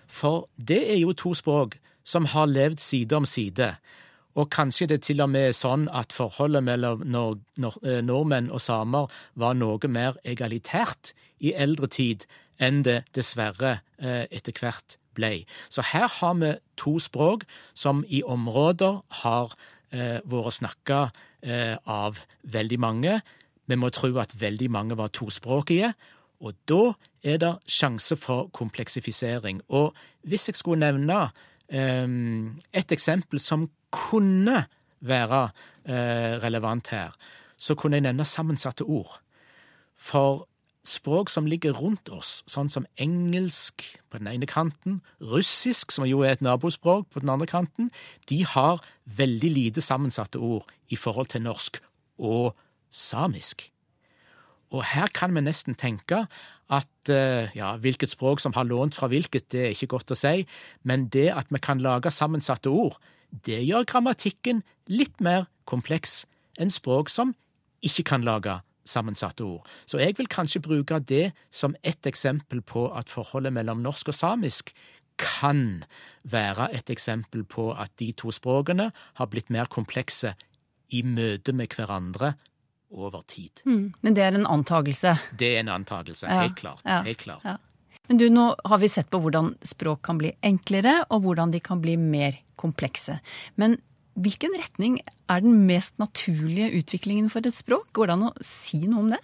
For 0.10 0.48
det 0.58 0.82
er 0.90 1.00
jo 1.00 1.14
to 1.14 1.36
språk 1.38 1.78
som 2.04 2.26
har 2.34 2.50
levd 2.50 2.82
side 2.82 3.16
om 3.16 3.26
side. 3.30 3.76
Og 4.40 4.50
kanskje 4.54 4.88
det 4.90 5.02
til 5.06 5.22
og 5.22 5.32
med 5.34 5.50
er 5.50 5.58
sånn 5.58 5.88
at 5.94 6.14
forholdet 6.16 6.64
mellom 6.66 7.02
nord 7.06 7.42
nor 7.60 7.78
eh, 7.84 8.02
nordmenn 8.06 8.52
og 8.54 8.62
samer 8.64 9.10
var 9.40 9.58
noe 9.58 9.90
mer 9.92 10.18
egalitært 10.24 11.14
i 11.40 11.54
eldre 11.54 11.90
tid 11.92 12.26
enn 12.60 12.84
det 12.86 13.02
dessverre 13.16 13.80
eh, 13.98 14.26
etter 14.30 14.56
hvert 14.56 14.98
ble. 15.18 15.44
Så 15.70 15.84
her 15.92 16.08
har 16.20 16.38
vi 16.40 16.54
to 16.80 16.98
språk 17.02 17.46
som 17.74 18.04
i 18.08 18.22
områder 18.24 19.02
har 19.24 19.56
eh, 19.92 20.20
vært 20.24 20.60
snakka 20.60 21.02
eh, 21.42 21.76
av 21.86 22.24
veldig 22.44 22.80
mange. 22.80 23.20
Vi 23.70 23.78
må 23.78 23.92
tro 23.94 24.12
at 24.22 24.38
veldig 24.40 24.70
mange 24.72 24.98
var 25.00 25.12
tospråkige. 25.14 25.94
Og 26.40 26.56
da 26.70 26.94
er 27.24 27.40
det 27.42 27.54
sjanse 27.68 28.16
for 28.16 28.50
kompleksifisering. 28.56 29.62
Og 29.68 29.94
hvis 30.24 30.48
jeg 30.48 30.56
skulle 30.56 30.80
nevne 30.80 31.30
eh, 31.68 32.08
et 32.74 32.92
eksempel 32.92 33.40
som 33.44 33.70
kunne 33.92 34.64
være 35.00 35.50
eh, 35.86 36.38
relevant 36.44 36.88
her, 36.94 37.12
så 37.58 37.76
kunne 37.76 38.00
jeg 38.00 38.08
nevne 38.08 38.26
sammensatte 38.26 38.88
ord. 38.88 39.20
For 39.96 40.46
språk 40.88 41.30
som 41.30 41.48
ligger 41.50 41.76
rundt 41.78 42.10
oss, 42.14 42.40
sånn 42.50 42.70
som 42.72 42.88
engelsk 43.02 43.84
på 44.10 44.22
den 44.22 44.30
ene 44.32 44.48
kanten, 44.50 45.00
russisk, 45.22 45.92
som 45.94 46.08
jo 46.08 46.24
er 46.24 46.38
et 46.38 46.46
nabospråk, 46.46 47.10
på 47.12 47.24
den 47.24 47.32
andre 47.34 47.50
kanten, 47.50 47.92
de 48.32 48.42
har 48.48 48.82
veldig 49.20 49.52
lite 49.54 49.84
sammensatte 49.86 50.40
ord 50.40 50.70
i 50.90 50.98
forhold 51.00 51.32
til 51.34 51.46
norsk 51.46 51.82
og 52.18 52.56
samisk. 52.90 53.68
Og 54.76 54.86
her 54.86 55.10
kan 55.14 55.34
vi 55.34 55.42
nesten 55.42 55.78
tenke 55.80 56.26
at 56.70 57.10
eh, 57.10 57.50
ja, 57.58 57.74
hvilket 57.82 58.12
språk 58.12 58.42
som 58.44 58.54
har 58.54 58.68
lånt 58.70 58.98
fra 58.98 59.10
hvilket, 59.10 59.48
det 59.50 59.64
er 59.66 59.74
ikke 59.74 59.96
godt 59.96 60.14
å 60.14 60.20
si, 60.20 60.46
men 60.86 61.08
det 61.14 61.30
at 61.34 61.50
vi 61.50 61.62
kan 61.64 61.82
lage 61.82 62.14
sammensatte 62.14 62.70
ord, 62.70 63.00
det 63.46 63.62
gjør 63.66 63.88
grammatikken 63.90 64.62
litt 64.90 65.18
mer 65.22 65.48
kompleks 65.70 66.24
enn 66.60 66.74
språk 66.74 67.10
som 67.14 67.34
ikke 67.86 68.06
kan 68.12 68.26
lage 68.26 68.60
sammensatte 68.90 69.46
ord. 69.46 69.66
Så 69.86 70.02
jeg 70.02 70.18
vil 70.18 70.30
kanskje 70.30 70.62
bruke 70.66 71.00
det 71.00 71.32
som 71.54 71.76
et 71.86 72.06
eksempel 72.10 72.62
på 72.66 72.88
at 72.98 73.10
forholdet 73.10 73.54
mellom 73.54 73.84
norsk 73.86 74.10
og 74.10 74.18
samisk 74.18 74.74
kan 75.20 75.84
være 76.24 76.70
et 76.78 76.90
eksempel 76.90 77.44
på 77.44 77.70
at 77.76 77.92
de 78.00 78.12
to 78.18 78.32
språkene 78.34 78.90
har 79.20 79.30
blitt 79.30 79.52
mer 79.54 79.70
komplekse 79.72 80.34
i 80.96 81.04
møte 81.06 81.54
med 81.54 81.76
hverandre 81.76 82.34
over 82.92 83.22
tid. 83.28 83.62
Mm. 83.66 83.94
Men 84.02 84.14
det 84.18 84.24
er 84.26 84.38
en 84.40 84.48
antagelse. 84.50 85.16
Det 85.38 85.52
er 85.56 85.60
en 85.64 85.70
antagelse, 85.80 86.28
Ja, 86.28 86.42
helt 86.42 86.56
klart. 86.58 86.82
ja, 86.86 87.02
Helt 87.06 87.22
klart. 87.26 87.44
ja. 87.46 87.58
Men 88.10 88.18
du, 88.18 88.26
nå 88.34 88.56
har 88.66 88.80
vi 88.82 88.88
sett 88.90 89.10
på 89.14 89.20
hvordan 89.22 89.52
språk 89.62 90.02
kan 90.08 90.18
bli 90.18 90.32
enklere, 90.42 91.04
og 91.14 91.22
hvordan 91.28 91.52
de 91.54 91.60
kan 91.62 91.82
bli 91.82 91.94
mer 92.02 92.40
komplekse. 92.58 93.20
Men 93.56 93.78
hvilken 94.20 94.56
retning 94.58 94.98
er 95.30 95.44
den 95.46 95.68
mest 95.68 96.00
naturlige 96.02 96.72
utviklingen 96.82 97.30
for 97.30 97.46
et 97.46 97.54
språk? 97.56 97.86
Går 97.94 98.10
det 98.10 98.16
an 98.18 98.26
å 98.32 98.34
si 98.42 98.82
noe 98.88 99.04
om 99.06 99.12
det? 99.14 99.20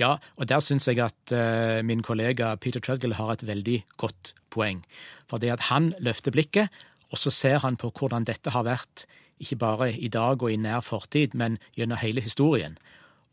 Ja, 0.00 0.14
og 0.40 0.48
der 0.48 0.64
syns 0.64 0.88
jeg 0.88 0.98
at 1.04 1.32
uh, 1.36 1.82
min 1.84 2.00
kollega 2.02 2.54
Peter 2.56 2.80
Treadgill 2.80 3.14
har 3.20 3.34
et 3.36 3.44
veldig 3.46 3.82
godt 4.00 4.32
poeng. 4.50 4.80
For 5.28 5.38
det 5.38 5.52
at 5.52 5.68
han 5.68 5.92
løfter 6.00 6.32
blikket, 6.34 6.72
og 7.14 7.20
så 7.20 7.30
ser 7.30 7.62
han 7.62 7.78
på 7.78 7.92
hvordan 7.94 8.26
dette 8.26 8.50
har 8.50 8.66
vært 8.66 9.06
ikke 9.42 9.58
bare 9.60 9.90
i 9.94 10.08
dag 10.10 10.42
og 10.42 10.50
i 10.50 10.58
nær 10.58 10.82
fortid, 10.82 11.34
men 11.34 11.58
gjennom 11.78 12.00
hele 12.00 12.22
historien. 12.24 12.76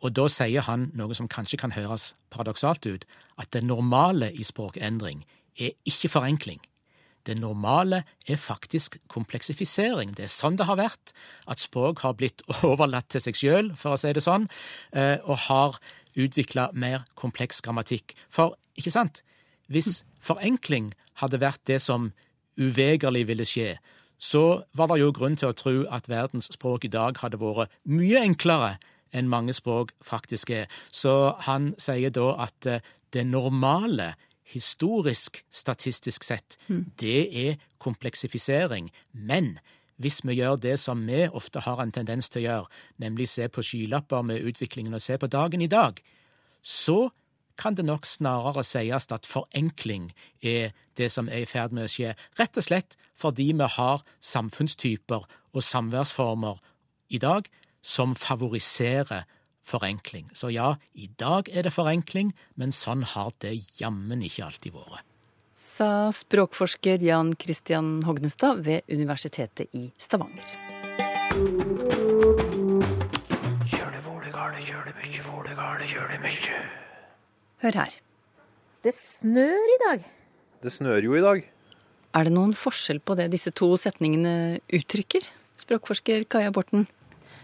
Og 0.02 0.14
da 0.18 0.26
sier 0.34 0.66
han 0.66 0.90
noe 0.98 1.16
som 1.18 1.30
kanskje 1.30 1.60
kan 1.62 1.74
høres 1.76 2.12
paradoksalt 2.34 2.86
ut, 2.90 3.06
at 3.38 3.52
det 3.54 3.64
normale 3.66 4.32
i 4.34 4.46
språkendring 4.46 5.24
er 5.62 5.76
ikke 5.86 6.10
forenkling. 6.10 6.62
Det 7.22 7.36
normale 7.38 8.02
er 8.26 8.40
faktisk 8.42 8.98
kompleksifisering. 9.14 10.16
Det 10.18 10.26
er 10.26 10.34
sånn 10.34 10.58
det 10.58 10.66
har 10.66 10.80
vært. 10.80 11.14
At 11.46 11.62
språk 11.62 12.02
har 12.02 12.18
blitt 12.18 12.42
overlatt 12.66 13.12
til 13.14 13.22
seg 13.22 13.38
sjøl, 13.38 13.74
for 13.78 13.94
å 13.94 14.02
si 14.02 14.14
det 14.14 14.26
sånn, 14.26 14.50
eh, 14.98 15.20
og 15.22 15.46
har 15.46 15.78
utvikla 16.18 16.72
mer 16.74 17.06
kompleks 17.14 17.62
grammatikk. 17.62 18.16
For, 18.34 18.58
ikke 18.74 18.94
sant, 18.94 19.22
hvis 19.70 20.02
forenkling 20.22 20.92
hadde 21.22 21.40
vært 21.44 21.62
det 21.70 21.78
som 21.86 22.10
uvegerlig 22.62 23.26
ville 23.28 23.48
skje, 23.48 23.76
så 24.22 24.62
var 24.78 24.92
det 24.92 25.02
jo 25.02 25.14
grunn 25.16 25.36
til 25.40 25.50
å 25.50 25.58
tro 25.58 25.76
at 25.90 26.10
verdens 26.10 26.52
språk 26.54 26.86
i 26.86 26.94
dag 26.94 27.18
hadde 27.24 27.42
vært 27.42 27.74
mye 27.90 28.22
enklere 28.22 28.76
enn 29.12 29.32
mange 29.32 29.54
språk 29.58 29.96
faktisk 30.06 30.54
er. 30.54 30.70
Så 30.94 31.34
han 31.48 31.74
sier 31.82 32.14
da 32.14 32.36
at 32.46 32.70
eh, 32.70 32.86
det 33.12 33.26
normale 33.28 34.14
historisk 34.52 35.42
statistisk 35.52 36.24
sett, 36.28 36.58
det 37.00 37.22
er 37.48 37.60
kompleksifisering. 37.80 38.90
Men 39.12 39.58
hvis 40.02 40.22
vi 40.28 40.38
gjør 40.40 40.60
det 40.60 40.78
som 40.80 41.04
vi 41.08 41.28
ofte 41.28 41.64
har 41.64 41.82
en 41.82 41.92
tendens 41.92 42.30
til 42.30 42.42
å 42.42 42.46
gjøre, 42.46 42.72
nemlig 43.04 43.30
se 43.32 43.48
på 43.48 43.64
skylapper 43.64 44.26
med 44.28 44.44
utviklingen 44.48 44.98
og 44.98 45.04
se 45.04 45.18
på 45.18 45.30
dagen 45.32 45.62
i 45.62 45.72
dag, 45.72 46.00
så 46.62 47.10
kan 47.58 47.76
det 47.76 47.86
nok 47.86 48.06
snarere 48.06 48.64
sies 48.66 49.10
at 49.12 49.28
forenkling 49.28 50.12
er 50.42 50.72
det 50.98 51.12
som 51.12 51.30
er 51.30 51.46
i 51.46 51.50
ferd 51.50 51.76
med 51.76 51.88
å 51.88 51.92
skje, 51.92 52.16
rett 52.40 52.58
og 52.58 52.68
slett 52.68 52.98
fordi 53.20 53.52
vi 53.54 53.68
har 53.78 54.04
samfunnstyper 54.20 55.28
og 55.52 55.66
samværsformer 55.66 56.62
i 57.12 57.20
dag 57.22 57.48
som 57.82 58.16
favoriserer 58.16 59.26
forenkling. 59.66 60.30
Så 60.34 60.50
ja, 60.50 60.76
i 60.94 61.10
dag 61.20 61.50
er 61.52 61.68
det 61.68 61.74
forenkling, 61.76 62.34
men 62.56 62.74
sånn 62.76 63.04
har 63.14 63.32
det 63.44 63.56
jammen 63.80 64.24
ikke 64.26 64.46
alltid 64.50 64.76
vært. 64.76 65.08
Sa 65.62 66.10
språkforsker 66.16 67.04
Jan 67.06 67.36
Christian 67.38 68.02
Hognestad 68.08 68.64
ved 68.66 68.88
Universitetet 68.90 69.70
i 69.78 69.92
Stavanger. 70.02 70.42
Hør 77.62 77.76
her. 77.78 77.94
Det 78.82 78.90
snør 78.96 79.74
i 79.76 79.80
dag. 79.84 80.06
Det 80.66 80.72
snør 80.74 81.06
jo 81.06 81.14
i 81.14 81.22
dag. 81.22 81.44
Er 82.18 82.26
det 82.26 82.34
noen 82.34 82.56
forskjell 82.58 82.98
på 83.06 83.14
det 83.20 83.28
disse 83.36 83.54
to 83.54 83.70
setningene 83.78 84.58
uttrykker? 84.74 85.28
Språkforsker 85.62 86.26
Kaja 86.26 86.50
Borten. 86.56 86.88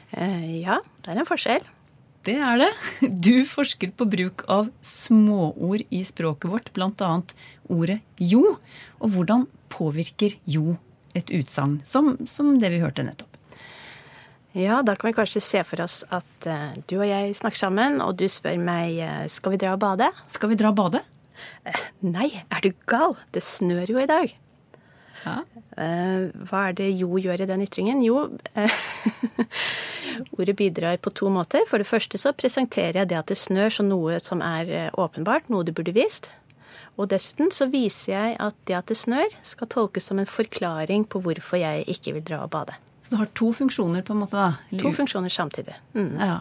Eh, 0.09 0.63
ja, 0.63 0.79
det 1.05 1.13
er 1.13 1.21
en 1.21 1.29
forskjell. 1.29 1.69
Det 2.25 2.33
er 2.41 2.63
det. 2.63 2.71
Du 3.27 3.45
forsker 3.45 3.93
på 3.93 4.09
bruk 4.09 4.41
av 4.49 4.71
småord 4.81 5.85
i 5.93 6.01
språket 6.09 6.49
vårt, 6.49 6.73
bl.a. 6.73 7.13
ordet 7.69 8.01
jo. 8.17 8.57
Og 8.97 9.13
hvordan 9.13 9.45
påvirker 9.69 10.39
jo 10.49 10.79
et 11.13 11.29
utsagn, 11.29 11.77
som, 11.85 12.15
som 12.25 12.55
det 12.57 12.73
vi 12.73 12.81
hørte 12.81 13.05
nettopp? 13.05 13.36
Ja, 14.55 14.81
da 14.81 14.95
kan 14.95 15.09
vi 15.09 15.17
kanskje 15.17 15.43
se 15.43 15.61
for 15.67 15.81
oss 15.83 15.99
at 16.13 16.47
eh, 16.47 16.79
du 16.87 16.97
og 17.01 17.07
jeg 17.09 17.35
snakker 17.37 17.59
sammen, 17.59 17.99
og 18.01 18.15
du 18.17 18.25
spør 18.31 18.57
meg 18.61 18.97
eh, 19.03 19.27
skal 19.31 19.53
vi 19.53 19.61
dra 19.61 19.75
og 19.75 19.83
bade. 19.83 20.09
Skal 20.31 20.53
vi 20.53 20.59
dra 20.59 20.71
og 20.71 20.79
bade? 20.79 21.03
Nei, 22.05 22.31
er 22.49 22.63
du 22.63 22.71
gal? 22.89 23.17
Det 23.35 23.43
snør 23.45 23.91
jo 23.91 24.01
i 24.01 24.09
dag. 24.09 24.33
Ja. 25.25 25.41
Eh, 25.77 26.29
hva 26.49 26.63
er 26.69 26.77
det 26.77 26.89
jo 26.97 27.19
gjør 27.21 27.43
i 27.43 27.49
den 27.49 27.63
ytringen? 27.65 28.01
Jo, 28.05 28.23
eh, 28.57 28.73
ordet 30.39 30.57
bidrar 30.57 30.97
på 31.01 31.13
to 31.13 31.29
måter. 31.33 31.67
For 31.69 31.81
det 31.81 31.89
første 31.89 32.19
så 32.21 32.33
presenterer 32.37 33.01
jeg 33.01 33.11
det 33.11 33.19
at 33.19 33.31
det 33.31 33.39
snør 33.39 33.73
som 33.79 33.91
noe 33.91 34.19
som 34.23 34.43
er 34.45 34.71
eh, 34.71 34.89
åpenbart, 34.97 35.51
noe 35.53 35.67
du 35.67 35.73
burde 35.75 35.95
vist. 35.97 36.31
Og 36.97 37.11
dessuten 37.11 37.51
så 37.53 37.67
viser 37.69 38.13
jeg 38.15 38.37
at 38.41 38.57
det 38.65 38.79
at 38.79 38.89
det 38.89 38.97
snør, 38.97 39.29
skal 39.45 39.69
tolkes 39.69 40.09
som 40.09 40.21
en 40.21 40.29
forklaring 40.29 41.05
på 41.05 41.21
hvorfor 41.21 41.61
jeg 41.61 41.85
ikke 41.93 42.17
vil 42.17 42.25
dra 42.25 42.41
og 42.47 42.53
bade. 42.55 42.77
Så 43.07 43.13
det 43.13 43.19
har 43.21 43.29
to 43.39 43.53
funksjoner, 43.55 44.03
på 44.03 44.11
en 44.13 44.19
måte? 44.25 44.35
da? 44.35 44.81
To 44.83 44.91
funksjoner 44.91 45.31
samtidig. 45.31 45.75
Mm. 45.95 46.17
Ja. 46.19 46.39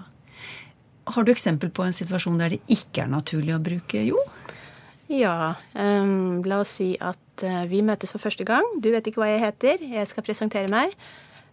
Har 1.15 1.23
du 1.23 1.31
eksempel 1.31 1.71
på 1.71 1.85
en 1.87 1.95
situasjon 1.95 2.41
der 2.41 2.57
det 2.57 2.61
ikke 2.67 3.05
er 3.05 3.13
naturlig 3.13 3.55
å 3.55 3.61
bruke 3.63 4.03
jo? 4.03 4.19
Ja, 5.07 5.55
Um, 5.79 6.43
la 6.43 6.59
oss 6.65 6.73
si 6.81 6.97
at 6.99 7.45
uh, 7.47 7.63
vi 7.71 7.79
møtes 7.87 8.11
for 8.11 8.19
første 8.19 8.43
gang. 8.45 8.65
Du 8.83 8.89
vet 8.91 9.07
ikke 9.07 9.23
hva 9.23 9.29
jeg 9.31 9.45
heter, 9.45 9.85
jeg 9.87 10.09
skal 10.11 10.25
presentere 10.27 10.67
meg. 10.73 10.97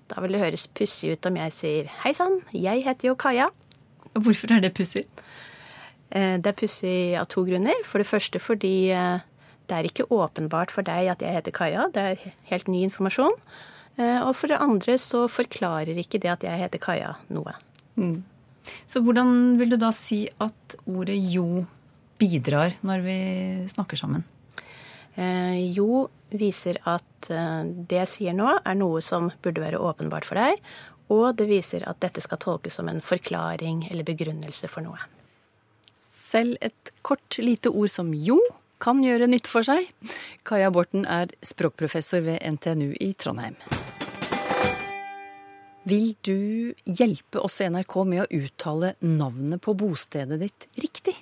Da 0.10 0.22
vil 0.24 0.34
det 0.34 0.42
høres 0.42 0.66
pussig 0.74 1.12
ut 1.14 1.28
om 1.30 1.38
jeg 1.38 1.54
sier 1.54 1.92
hei 2.02 2.16
sann, 2.18 2.40
jeg 2.52 2.82
heter 2.88 3.12
jo 3.12 3.14
Kaja. 3.16 3.52
Hvorfor 4.18 4.56
er 4.56 4.64
det 4.66 4.74
pussig? 4.74 5.06
Eh, 6.10 6.38
Det 6.42 6.50
er 6.50 6.58
pussig 6.58 7.14
av 7.20 7.28
to 7.30 7.46
grunner. 7.46 7.78
For 7.86 8.02
det 8.02 8.10
første 8.10 8.42
fordi 8.42 8.90
eh, 8.90 9.22
det 9.70 9.78
er 9.78 9.86
ikke 9.86 10.10
åpenbart 10.10 10.72
for 10.74 10.82
deg 10.82 11.14
at 11.14 11.22
jeg 11.22 11.38
heter 11.38 11.52
Kaja. 11.54 11.86
Det 11.94 12.02
er 12.02 12.34
helt 12.50 12.68
ny 12.68 12.82
informasjon. 12.90 13.38
Eh, 13.98 14.20
Og 14.26 14.36
for 14.36 14.50
det 14.50 14.58
andre 14.62 14.98
så 14.98 15.28
forklarer 15.30 15.98
ikke 16.02 16.20
det 16.22 16.32
at 16.32 16.44
jeg 16.48 16.60
heter 16.64 16.82
Kaja 16.82 17.16
noe. 17.30 17.54
Så 18.88 19.02
hvordan 19.04 19.58
vil 19.60 19.70
du 19.70 19.78
da 19.78 19.92
si 19.94 20.26
at 20.42 20.78
ordet 20.88 21.18
jo 21.20 21.66
bidrar 22.18 22.74
når 22.82 23.04
vi 23.06 23.18
snakker 23.70 24.00
sammen? 24.00 24.24
Eh, 25.16 25.74
Jo 25.76 26.08
viser 26.34 26.80
at 26.90 27.30
eh, 27.30 27.62
det 27.64 28.00
jeg 28.02 28.10
sier 28.10 28.34
nå, 28.34 28.50
er 28.66 28.76
noe 28.80 29.02
som 29.06 29.30
burde 29.44 29.62
være 29.62 29.78
åpenbart 29.82 30.26
for 30.26 30.40
deg. 30.42 30.58
Og 31.14 31.36
det 31.38 31.46
viser 31.52 31.84
at 31.86 32.00
dette 32.02 32.24
skal 32.24 32.40
tolkes 32.42 32.80
som 32.80 32.88
en 32.90 33.02
forklaring 33.04 33.86
eller 33.92 34.08
begrunnelse 34.08 34.70
for 34.72 34.82
noe. 34.82 34.98
Selv 36.24 36.58
et 36.62 36.94
kort, 37.06 37.38
lite 37.38 37.70
ord 37.70 37.92
som 37.92 38.10
jo 38.16 38.40
kan 38.84 39.00
gjøre 39.04 39.30
nytte 39.32 39.52
for 39.52 39.66
seg. 39.66 39.88
Kaja 40.48 40.72
Borten 40.74 41.08
er 41.08 41.32
språkprofessor 41.46 42.24
ved 42.26 42.44
NTNU 42.58 42.92
i 43.00 43.14
Trondheim. 43.16 43.56
Vil 45.88 46.14
du 46.24 46.72
hjelpe 46.88 47.42
oss 47.44 47.60
i 47.60 47.68
NRK 47.68 47.96
med 48.08 48.24
å 48.24 48.30
uttale 48.40 48.94
navnet 49.04 49.64
på 49.64 49.76
bostedet 49.76 50.40
ditt 50.40 50.68
riktig? 50.80 51.16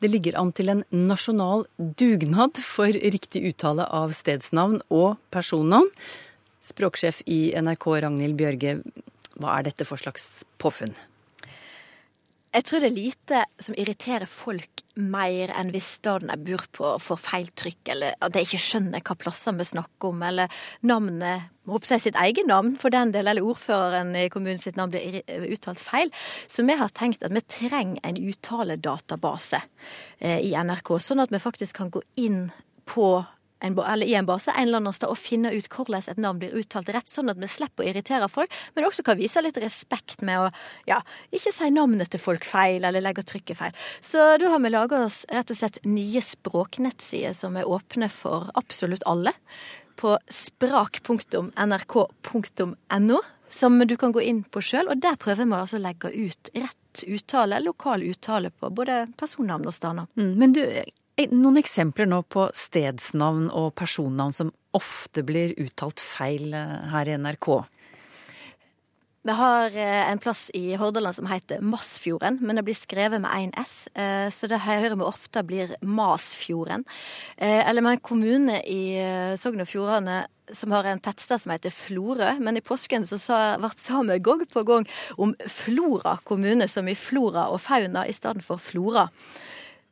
Det 0.00 0.08
ligger 0.08 0.36
an 0.40 0.52
til 0.56 0.72
en 0.72 0.82
nasjonal 0.92 1.66
dugnad 1.76 2.60
for 2.64 2.88
riktig 2.88 3.42
uttale 3.52 3.84
av 3.84 4.12
stedsnavn 4.16 4.80
og 4.88 5.16
personnavn. 5.32 5.88
Språksjef 6.64 7.22
i 7.28 7.52
NRK 7.56 7.86
Ragnhild 8.04 8.36
Bjørge, 8.36 8.78
hva 9.40 9.56
er 9.56 9.68
dette 9.68 9.88
for 9.88 10.00
slags 10.00 10.42
påfunn? 10.60 10.92
Jeg 12.50 12.66
tror 12.66 12.82
det 12.82 12.90
er 12.90 12.96
lite 12.96 13.42
som 13.62 13.76
irriterer 13.78 14.28
folk 14.28 14.79
mer 14.98 15.52
enn 15.54 15.70
hvis 15.74 15.86
staden 16.00 16.32
jeg 16.32 16.42
bor 16.46 16.64
på 16.74 16.92
får 17.02 17.20
feil 17.22 17.48
trykk, 17.58 17.80
eller 17.94 18.16
at 18.24 18.36
jeg 18.36 18.48
ikke 18.48 18.62
skjønner 18.64 19.04
hva 19.06 19.16
plasser 19.18 19.56
vi 19.58 19.66
snakker 19.68 20.10
om, 20.10 20.22
eller 20.26 20.62
navnet 20.86 21.50
håper 21.70 21.94
jeg 21.94 22.04
sitt 22.06 22.18
eget 22.18 22.48
navn, 22.50 22.74
for 22.80 22.92
den 22.92 23.12
del, 23.14 23.30
eller 23.30 23.46
ordføreren 23.46 24.14
i 24.18 24.28
kommunen 24.32 24.60
sitt 24.60 24.78
navn 24.80 24.94
blir 24.94 25.20
uttalt 25.52 25.82
feil. 25.82 26.10
Så 26.50 26.64
vi 26.66 26.78
har 26.80 26.90
tenkt 26.96 27.22
at 27.26 27.34
vi 27.34 27.44
trenger 27.46 28.02
en 28.06 28.18
uttaledatabase 28.18 29.62
eh, 30.18 30.40
i 30.42 30.54
NRK, 30.58 30.96
sånn 30.98 31.22
at 31.22 31.30
vi 31.30 31.42
faktisk 31.42 31.78
kan 31.78 31.92
gå 31.94 32.02
inn 32.18 32.48
på 32.90 33.20
en, 33.60 33.78
eller 33.78 34.06
i 34.06 34.14
en 34.18 34.26
base 34.28 34.50
en 34.50 34.68
eller 34.68 34.80
annen 34.80 34.92
sted 34.96 35.08
og 35.10 35.18
finne 35.20 35.52
ut 35.54 35.68
hvordan 35.70 36.02
et 36.10 36.20
navn 36.20 36.38
blir 36.40 36.56
uttalt 36.58 36.88
rett, 36.94 37.08
sånn 37.08 37.30
at 37.32 37.38
vi 37.40 37.48
slipper 37.50 37.84
å 37.84 37.88
irritere 37.90 38.28
folk, 38.32 38.50
men 38.74 38.86
også 38.88 39.02
kan 39.06 39.18
vise 39.20 39.42
litt 39.44 39.58
respekt 39.62 40.18
med 40.26 40.36
å 40.40 40.46
ja, 40.88 40.98
ikke 41.34 41.52
si 41.54 41.70
navnet 41.74 42.08
til 42.12 42.20
folk 42.22 42.44
feil 42.48 42.84
eller 42.84 43.00
legge 43.04 43.22
trykket 43.26 43.58
feil. 43.58 43.74
Så 44.04 44.18
da 44.40 44.46
har 44.52 44.60
vi 44.62 44.70
laga 44.72 44.96
oss 45.06 45.18
rett 45.30 45.50
og 45.52 45.58
slett 45.60 45.78
nye 45.86 46.22
språknettsider 46.24 47.34
som 47.36 47.56
er 47.60 47.68
åpne 47.68 48.08
for 48.12 48.50
absolutt 48.58 49.04
alle. 49.10 49.32
På 50.00 50.18
sprak.nrk.no 50.32 51.48
som 53.50 53.78
du 53.78 53.96
kan 53.96 54.12
gå 54.12 54.22
inn 54.22 54.44
på 54.46 54.62
sjøl, 54.62 54.88
og 54.92 55.00
der 55.02 55.16
prøver 55.20 55.44
vi 55.44 55.56
altså 55.58 55.76
å 55.80 55.82
legge 55.82 56.08
ut 56.14 56.50
rett 56.54 57.02
uttale, 57.06 57.60
lokal 57.62 58.02
uttale 58.06 58.50
på 58.50 58.70
både 58.74 59.04
personnavn 59.18 59.66
og 59.66 59.74
stednavn. 59.74 60.10
Mm, 60.18 60.32
men 60.38 60.54
du, 60.54 60.62
noen 61.28 61.58
eksempler 61.60 62.08
nå 62.08 62.22
på 62.32 62.46
stedsnavn 62.56 63.50
og 63.52 63.74
personnavn 63.78 64.32
som 64.36 64.54
ofte 64.76 65.24
blir 65.26 65.52
uttalt 65.60 66.00
feil 66.00 66.54
eh, 66.54 66.80
her 66.92 67.10
i 67.10 67.18
NRK. 67.18 67.50
Vi 69.28 69.34
har 69.36 69.74
eh, 69.76 70.06
en 70.08 70.20
plass 70.22 70.46
i 70.56 70.78
Hordaland 70.80 71.18
som 71.18 71.28
heter 71.28 71.60
Massfjorden, 71.60 72.38
men 72.40 72.56
det 72.56 72.64
blir 72.64 72.78
skrevet 72.78 73.20
med 73.20 73.34
én 73.36 73.52
S, 73.60 73.84
eh, 73.92 74.30
så 74.32 74.48
det 74.48 74.62
hører 74.64 74.96
vi 74.96 75.08
ofte 75.08 75.44
blir 75.44 75.74
Masfjorden. 75.84 76.86
Eller 77.36 77.84
med 77.84 77.98
en 77.98 78.04
kommune 78.06 78.62
i 78.64 78.82
Sogn 79.40 79.60
og 79.60 79.68
Fjordane 79.68 80.22
som 80.56 80.72
har 80.74 80.88
en 80.88 80.98
tettsted 81.02 81.42
som 81.42 81.52
heter 81.52 81.74
Florø, 81.74 82.32
men 82.42 82.58
i 82.58 82.64
påsken 82.64 83.04
så 83.06 83.20
ble 83.60 83.70
samme 83.78 84.16
gang 84.24 84.42
på 84.50 84.64
gang 84.66 84.88
om 85.20 85.36
Flora 85.46 86.16
kommune, 86.26 86.66
som 86.68 86.88
i 86.90 86.96
flora 86.98 87.46
og 87.52 87.60
fauna, 87.62 88.06
i 88.08 88.16
stedet 88.16 88.42
for 88.46 88.62
Flora. 88.62 89.08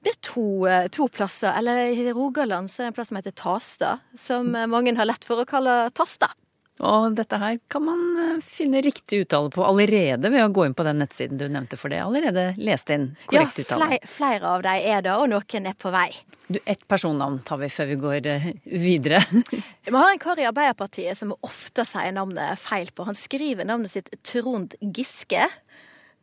Det 0.09 0.15
er 0.15 0.21
to, 0.25 0.67
eh, 0.67 0.87
to, 0.89 1.07
plasser. 1.13 1.53
Eller 1.59 1.93
i 1.93 2.13
Rogaland 2.17 2.71
så 2.71 2.81
er 2.81 2.85
det 2.87 2.89
en 2.89 2.95
plass 2.97 3.11
som 3.11 3.17
heter 3.19 3.33
Tasta, 3.37 3.99
som 4.17 4.55
eh, 4.57 4.65
mange 4.67 4.95
har 4.97 5.05
lett 5.05 5.25
for 5.25 5.43
å 5.43 5.45
kalle 5.45 5.91
Tasta. 5.93 6.31
Og 6.79 7.17
dette 7.19 7.37
her 7.37 7.59
kan 7.69 7.83
man 7.85 8.05
eh, 8.23 8.39
finne 8.41 8.81
riktig 8.81 9.27
uttale 9.27 9.51
på 9.53 9.67
allerede 9.67 10.31
ved 10.33 10.47
å 10.47 10.53
gå 10.55 10.65
inn 10.65 10.77
på 10.79 10.87
den 10.87 11.03
nettsiden 11.03 11.37
du 11.37 11.45
nevnte 11.53 11.77
for 11.77 11.93
det. 11.93 11.99
Allerede 12.07 12.55
lest 12.57 12.89
inn 12.95 13.11
korrekt 13.29 13.61
uttale. 13.61 13.99
Ja, 13.99 14.09
flere 14.09 14.55
av 14.55 14.65
dem 14.65 14.87
er 14.95 15.05
det, 15.05 15.13
og 15.13 15.29
noen 15.29 15.69
er 15.69 15.77
på 15.77 15.93
vei. 15.93 16.07
Du, 16.47 16.57
Ett 16.65 16.87
personnavn 16.89 17.43
tar 17.45 17.61
vi 17.61 17.69
før 17.75 17.91
vi 17.91 17.99
går 18.07 18.31
videre. 18.65 19.21
vi 19.91 19.93
har 19.93 20.13
en 20.15 20.23
kar 20.23 20.41
i 20.41 20.47
Arbeiderpartiet 20.49 21.21
som 21.21 21.35
ofte 21.45 21.85
sier 21.91 22.15
navnet 22.17 22.57
feil 22.63 22.89
på. 22.97 23.05
Han 23.11 23.19
skriver 23.19 23.69
navnet 23.69 23.93
sitt 23.93 24.09
Trond 24.25 24.79
Giske. 24.81 25.45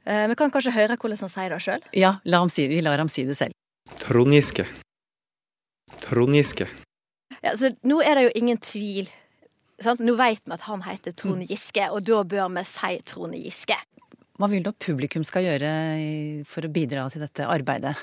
Vi 0.05 0.37
kan 0.37 0.51
kanskje 0.53 0.73
høre 0.73 0.97
hvordan 0.97 1.21
han 1.21 1.33
sier 1.33 1.53
det 1.53 1.61
sjøl? 1.65 1.85
Ja, 1.97 2.15
la 2.25 2.41
si, 2.49 2.65
vi 2.69 2.81
lar 2.85 3.01
ham 3.01 3.09
si 3.09 3.25
det 3.29 3.37
selv. 3.37 3.53
Trond 4.05 4.33
Giske. 4.33 4.67
Trond 6.03 6.35
Giske. 6.35 6.67
Ja, 7.41 7.55
så 7.57 7.71
nå 7.81 8.03
er 8.05 8.19
det 8.19 8.25
jo 8.27 8.33
ingen 8.37 8.59
tvil. 8.61 9.07
Sant? 9.81 10.03
Nå 10.05 10.13
vet 10.19 10.43
vi 10.45 10.53
at 10.53 10.65
han 10.67 10.83
heter 10.85 11.15
Trond 11.17 11.41
mm. 11.41 11.47
Giske, 11.49 11.87
og 11.89 12.05
da 12.05 12.19
bør 12.21 12.51
vi 12.53 12.63
si 12.69 12.91
Trond 13.09 13.33
Giske. 13.39 13.79
Hva 14.37 14.49
vil 14.51 14.61
du 14.61 14.69
at 14.69 14.77
publikum 14.83 15.25
skal 15.25 15.47
gjøre 15.47 15.71
for 16.51 16.67
å 16.67 16.71
bidra 16.75 17.07
til 17.09 17.23
dette 17.23 17.47
arbeidet? 17.49 17.95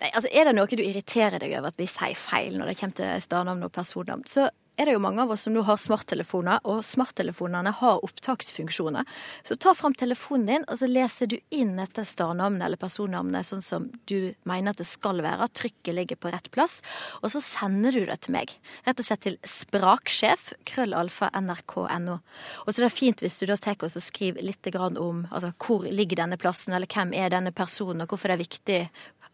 Nei, 0.00 0.08
altså 0.14 0.30
Er 0.32 0.48
det 0.48 0.56
noe 0.56 0.70
du 0.72 0.84
irriterer 0.84 1.42
deg 1.42 1.52
over 1.58 1.68
at 1.68 1.80
vi 1.82 1.88
sier 1.90 2.16
feil 2.16 2.56
når 2.56 2.70
det 2.70 2.78
kommer 2.80 2.96
til 3.02 3.24
stednavn 3.26 3.66
og 3.66 3.74
personnavn, 3.76 4.24
så 4.30 4.48
er 4.76 4.88
det 4.88 4.96
jo 4.96 5.02
mange 5.02 5.22
av 5.24 5.32
oss 5.32 5.46
som 5.46 5.54
nå 5.54 5.62
har 5.66 5.78
smarttelefoner, 5.80 6.60
og 6.68 6.82
smarttelefonene 6.84 7.72
har 7.78 8.02
opptaksfunksjoner. 8.04 9.06
Så 9.46 9.56
ta 9.60 9.72
fram 9.76 9.94
telefonen 9.96 10.46
din, 10.50 10.66
og 10.68 10.80
så 10.80 10.88
leser 10.90 11.30
du 11.32 11.38
inn 11.54 11.78
etter 11.82 12.04
stadnavnet 12.06 12.66
eller 12.66 12.80
personnavnet 12.80 13.48
sånn 13.48 13.64
som 13.64 13.88
du 14.10 14.32
mener 14.48 14.74
at 14.74 14.82
det 14.82 14.88
skal 14.88 15.22
være. 15.24 15.48
Trykket 15.56 15.96
ligger 15.96 16.20
på 16.20 16.32
rett 16.34 16.50
plass. 16.54 16.82
Og 17.22 17.32
så 17.32 17.42
sender 17.44 17.96
du 17.96 18.04
det 18.08 18.18
til 18.26 18.36
meg. 18.36 18.52
Rett 18.86 19.00
og 19.00 19.08
slett 19.08 19.24
til 19.24 19.38
spraksjef, 19.48 20.52
krøllalfa, 20.68 21.30
nrk.no. 21.40 22.18
Og 22.64 22.70
så 22.70 22.80
er 22.80 22.86
det 22.86 22.94
fint 22.94 23.24
hvis 23.24 23.40
du 23.40 23.46
da 23.48 23.56
tar 23.56 23.76
og 23.76 23.92
skriver 23.92 24.44
litt 24.44 24.68
om 24.76 25.26
altså, 25.30 25.52
hvor 25.62 25.84
ligger 25.88 26.22
denne 26.22 26.38
plassen, 26.40 26.74
eller 26.76 26.90
hvem 26.90 27.12
er 27.16 27.32
denne 27.32 27.52
personen, 27.54 28.02
og 28.02 28.12
hvorfor 28.12 28.32
det 28.32 28.36
er 28.36 28.44
viktig 28.44 28.78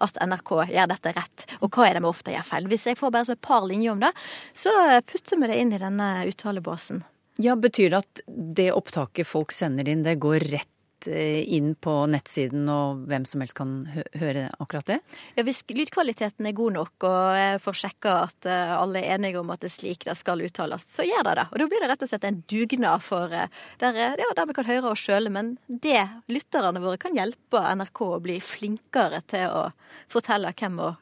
at 0.03 0.19
NRK 0.27 0.53
gjør 0.73 0.91
dette 0.93 1.15
rett, 1.17 1.47
og 1.61 1.71
hva 1.73 1.87
er 1.89 1.97
det 1.97 2.05
vi 2.05 2.11
ofte 2.11 2.35
gjør 2.35 2.49
feil. 2.49 2.69
Hvis 2.73 2.89
jeg 2.91 2.99
får 3.01 3.15
bare 3.15 3.29
så 3.29 3.37
et 3.37 3.45
par 3.45 3.67
linjer 3.69 3.95
om 3.95 4.03
det, 4.03 4.13
så 4.57 4.75
putter 5.07 5.41
vi 5.41 5.51
det 5.53 5.63
inn 5.63 5.73
i 5.73 5.81
denne 5.83 6.11
uttalebasen. 6.29 7.05
Ja, 7.41 7.57
Betyr 7.57 7.91
det 7.95 8.03
at 8.03 8.23
det 8.29 8.69
opptaket 8.77 9.29
folk 9.29 9.55
sender 9.55 9.89
inn, 9.89 10.05
det 10.05 10.19
går 10.21 10.45
rett 10.53 10.72
Eh, 11.07 11.43
inn 11.55 11.75
på 11.75 11.93
nettsiden, 12.11 12.67
og 12.71 13.05
hvem 13.11 13.25
som 13.29 13.43
helst 13.43 13.57
kan 13.59 13.73
høre 13.91 14.49
akkurat 14.63 14.89
det? 14.93 14.99
Ja, 15.37 15.45
Hvis 15.47 15.63
lydkvaliteten 15.69 16.47
er 16.47 16.57
god 16.57 16.77
nok, 16.77 16.95
og 17.09 17.37
jeg 17.39 17.61
får 17.65 17.79
sjekka 17.81 18.15
at 18.29 18.49
eh, 18.49 18.73
alle 18.77 19.03
er 19.03 19.17
enige 19.17 19.41
om 19.41 19.51
at 19.55 19.63
det 19.63 19.71
er 19.71 19.75
slik 19.77 20.07
det 20.07 20.17
skal 20.19 20.45
uttales, 20.45 20.87
så 20.91 21.07
gjør 21.07 21.27
det 21.29 21.37
det. 21.41 21.47
Og 21.51 21.63
da 21.63 21.69
blir 21.71 21.85
det 21.85 21.91
rett 21.93 22.07
og 22.07 22.13
slett 22.13 22.27
en 22.29 22.43
dugnad 22.51 23.05
for 23.05 23.35
eh, 23.37 23.63
der, 23.83 24.01
ja, 24.21 24.31
der 24.37 24.51
vi 24.51 24.57
kan 24.59 24.71
høre 24.71 24.93
oss 24.93 25.05
sjøl, 25.07 25.31
Men 25.33 25.57
det 25.67 26.03
lytterne 26.33 26.83
våre 26.83 27.01
kan 27.01 27.17
hjelpe 27.17 27.63
NRK 27.77 28.03
å 28.07 28.21
bli 28.23 28.39
flinkere 28.43 29.23
til 29.27 29.49
å 29.51 29.65
fortelle 30.13 30.55
hvem 30.59 30.83
og 30.83 31.01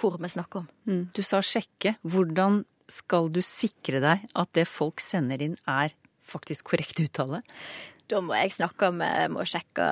hvor 0.00 0.18
vi 0.20 0.30
snakker 0.32 0.62
om. 0.62 0.68
Mm. 0.88 1.02
Du 1.14 1.22
sa 1.26 1.42
sjekke. 1.44 1.96
Hvordan 2.02 2.64
skal 2.90 3.28
du 3.30 3.42
sikre 3.44 4.00
deg 4.02 4.28
at 4.34 4.52
det 4.56 4.66
folk 4.68 5.02
sender 5.02 5.42
inn 5.42 5.58
er 5.68 5.92
faktisk 6.30 6.70
korrekt 6.72 7.02
uttale? 7.02 7.42
Da 8.10 8.18
må 8.24 8.34
jeg 8.34 8.50
snakke 8.56 8.88
med 8.90 9.30
må 9.36 9.44
sjekke 9.46 9.84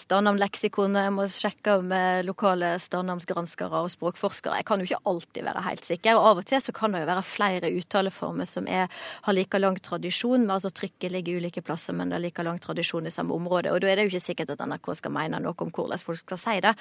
stadnavnleksikonet, 0.00 1.06
jeg 1.06 1.12
må 1.12 1.26
sjekke 1.28 1.74
med 1.84 2.24
lokale 2.24 2.70
stadnavnsgranskere 2.80 3.82
og 3.84 3.90
språkforskere. 3.92 4.62
Jeg 4.62 4.68
kan 4.70 4.80
jo 4.80 4.88
ikke 4.88 5.00
alltid 5.10 5.44
være 5.44 5.64
helt 5.66 5.84
sikker. 5.84 6.16
Og 6.16 6.28
av 6.30 6.40
og 6.40 6.48
til 6.48 6.62
så 6.64 6.72
kan 6.76 6.96
det 6.96 7.02
jo 7.02 7.10
være 7.10 7.26
flere 7.26 7.72
uttaleformer 7.76 8.48
som 8.48 8.68
er, 8.70 8.88
har 9.26 9.36
like 9.36 9.60
lang 9.60 9.76
tradisjon. 9.84 10.48
Altså 10.48 10.72
trykket 10.72 11.12
ligger 11.12 11.42
ulike 11.42 11.64
plasser, 11.66 11.96
men 11.96 12.08
det 12.08 12.16
er 12.16 12.24
like 12.28 12.46
lang 12.46 12.62
tradisjon 12.64 13.10
i 13.10 13.12
samme 13.12 13.36
område. 13.36 13.74
Og 13.74 13.84
da 13.84 13.92
er 13.92 14.00
det 14.00 14.08
jo 14.08 14.14
ikke 14.14 14.28
sikkert 14.30 14.54
at 14.56 14.64
NRK 14.64 14.94
skal 15.02 15.14
mene 15.18 15.42
noe 15.44 15.56
om 15.60 15.74
hvordan 15.76 16.00
folk 16.00 16.22
skal 16.24 16.40
si 16.40 16.56
det. 16.64 16.72